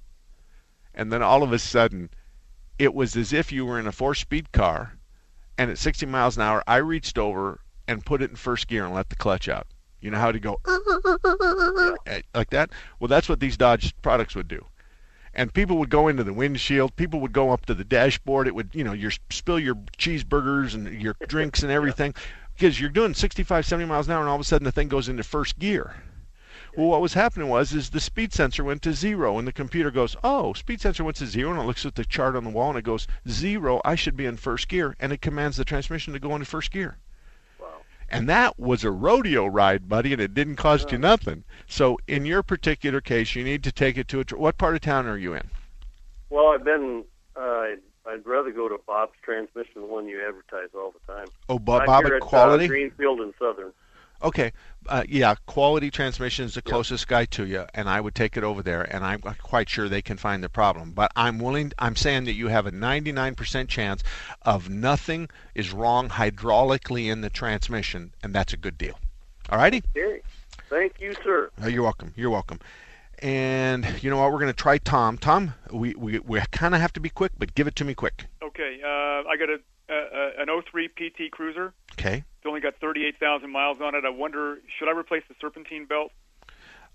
[0.95, 2.11] And then all of a sudden,
[2.79, 4.97] it was as if you were in a four speed car,
[5.59, 8.85] and at 60 miles an hour, I reached over and put it in first gear
[8.85, 9.67] and let the clutch out.
[10.05, 10.61] You know how to go
[12.07, 12.69] eh, like that?
[13.01, 14.67] Well, that's what these Dodge products would do.
[15.33, 16.95] And people would go into the windshield.
[16.97, 18.47] People would go up to the dashboard.
[18.47, 22.15] It would, you know, you spill your cheeseburgers and your drinks and everything
[22.53, 24.89] because you're doing 65, 70 miles an hour, and all of a sudden the thing
[24.89, 25.97] goes into first gear.
[26.77, 29.91] Well, what was happening was is the speed sensor went to zero, and the computer
[29.91, 32.51] goes, "Oh, speed sensor went to zero," and it looks at the chart on the
[32.51, 33.81] wall, and it goes zero.
[33.87, 36.71] I should be in first gear, and it commands the transmission to go into first
[36.73, 36.99] gear.
[38.15, 41.43] And that was a rodeo ride, buddy, and it didn't cost you nothing.
[41.67, 44.25] So in your particular case, you need to take it to a.
[44.25, 45.49] Tr- what part of town are you in?
[46.31, 47.05] Well, I've been.
[47.37, 51.27] Uh, I'd, I'd rather go to Bob's Transmission, the one you advertise all the time.
[51.49, 52.67] Oh, Bob- Bob at at, Quality?
[52.67, 53.73] Uh, Greenfield and Southern.
[54.23, 54.53] Okay,
[54.89, 58.45] uh, yeah, Quality Transmission is the closest guy to you, and I would take it
[58.45, 60.93] over there, and I'm quite sure they can find the problem.
[60.93, 61.73] But I'm willing.
[61.79, 64.03] I'm saying that you have a 99% chance
[64.43, 68.99] of nothing is wrong hydraulically in the transmission, and that's a good deal.
[69.51, 69.83] All righty.
[69.97, 70.21] Okay.
[70.71, 71.51] Thank you, sir.
[71.63, 72.13] Oh, you're welcome.
[72.17, 72.61] You're welcome.
[73.21, 74.33] And you know what?
[74.33, 75.19] We're going to try Tom.
[75.19, 77.95] Tom, we we, we kind of have to be quick, but give it to me
[77.95, 78.27] quick.
[78.43, 79.59] Okay, uh, I got a,
[79.89, 81.73] a an 03 PT Cruiser.
[81.93, 82.25] Okay.
[82.39, 84.05] It's only got 38,000 miles on it.
[84.05, 86.13] I wonder, should I replace the serpentine belt?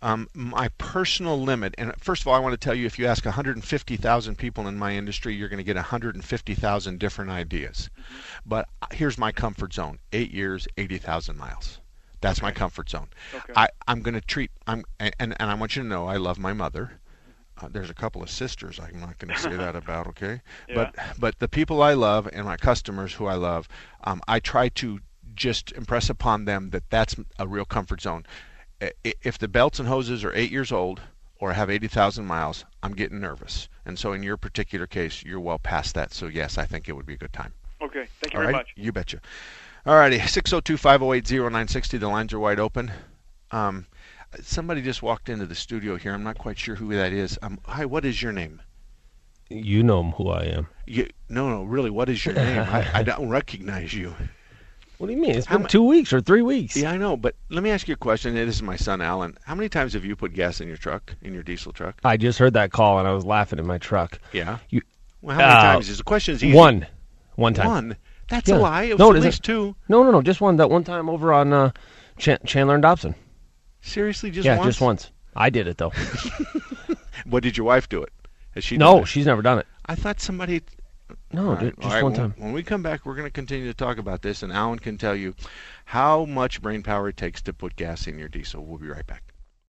[0.01, 3.05] Um, my personal limit, and first of all, I want to tell you if you
[3.05, 7.89] ask 150,000 people in my industry, you're going to get 150,000 different ideas.
[7.91, 8.13] Mm-hmm.
[8.45, 11.79] But uh, here's my comfort zone eight years, 80,000 miles.
[12.21, 13.07] That's my comfort zone.
[13.33, 13.53] Okay.
[13.55, 16.37] I, I'm going to treat, I'm, and, and I want you to know I love
[16.37, 16.98] my mother.
[17.62, 20.41] Uh, there's a couple of sisters I'm not going to say that about, okay?
[20.68, 20.76] Yeah.
[20.76, 23.68] But but the people I love and my customers who I love,
[24.03, 24.99] um, I try to
[25.36, 28.26] just impress upon them that that's a real comfort zone.
[29.03, 31.01] If the belts and hoses are eight years old
[31.39, 33.70] or have 80,000 miles, I'm getting nervous.
[33.86, 36.14] And so in your particular case, you're well past that.
[36.14, 37.53] So yes, I think it would be a good time.
[37.82, 38.05] Okay.
[38.22, 38.60] Thank you All very right?
[38.60, 38.74] much.
[38.76, 39.22] You betcha.
[39.86, 41.99] All righty, 602-508-0960.
[41.99, 42.91] The lines are wide open.
[43.51, 43.86] Um,
[44.41, 46.13] somebody just walked into the studio here.
[46.13, 47.38] I'm not quite sure who that is.
[47.41, 48.61] Um, hi, what is your name?
[49.49, 50.67] You know who I am.
[50.86, 52.59] You, no, no, really, what is your name?
[52.59, 54.13] I, I don't recognize you.
[54.99, 55.32] What do you mean?
[55.36, 56.75] It's How been mu- two weeks or three weeks.
[56.75, 58.36] Yeah, I know, but let me ask you a question.
[58.36, 59.38] This is my son, Alan.
[59.45, 61.99] How many times have you put gas in your truck, in your diesel truck?
[62.03, 64.19] I just heard that call and I was laughing in my truck.
[64.34, 64.59] Yeah.
[64.69, 64.82] You,
[65.21, 65.89] Well, how many uh, times?
[65.89, 66.55] Is the question is easy.
[66.55, 66.86] One.
[67.36, 67.67] One time.
[67.67, 67.97] One?
[68.27, 68.57] That's Yeah.
[68.57, 68.84] a lie.
[68.84, 69.75] It was no, at least two.
[69.88, 70.21] No, no, no.
[70.21, 70.57] Just one.
[70.57, 71.71] That one time over on uh,
[72.17, 73.15] Chan- Chandler and Dobson.
[73.82, 74.67] Seriously, just yeah, once?
[74.67, 75.11] just once.
[75.36, 75.93] I did it though.
[77.25, 78.11] What did your wife do it?
[78.51, 78.77] Has she?
[78.77, 79.67] no, she's never done it.
[79.86, 80.61] I thought somebody.
[81.32, 82.34] No, right, just right, one time.
[82.38, 84.97] When we come back, we're going to continue to talk about this, and Alan can
[84.97, 85.36] tell you
[85.86, 88.63] how much brain power it takes to put gas in your diesel.
[88.63, 89.28] We'll be right back.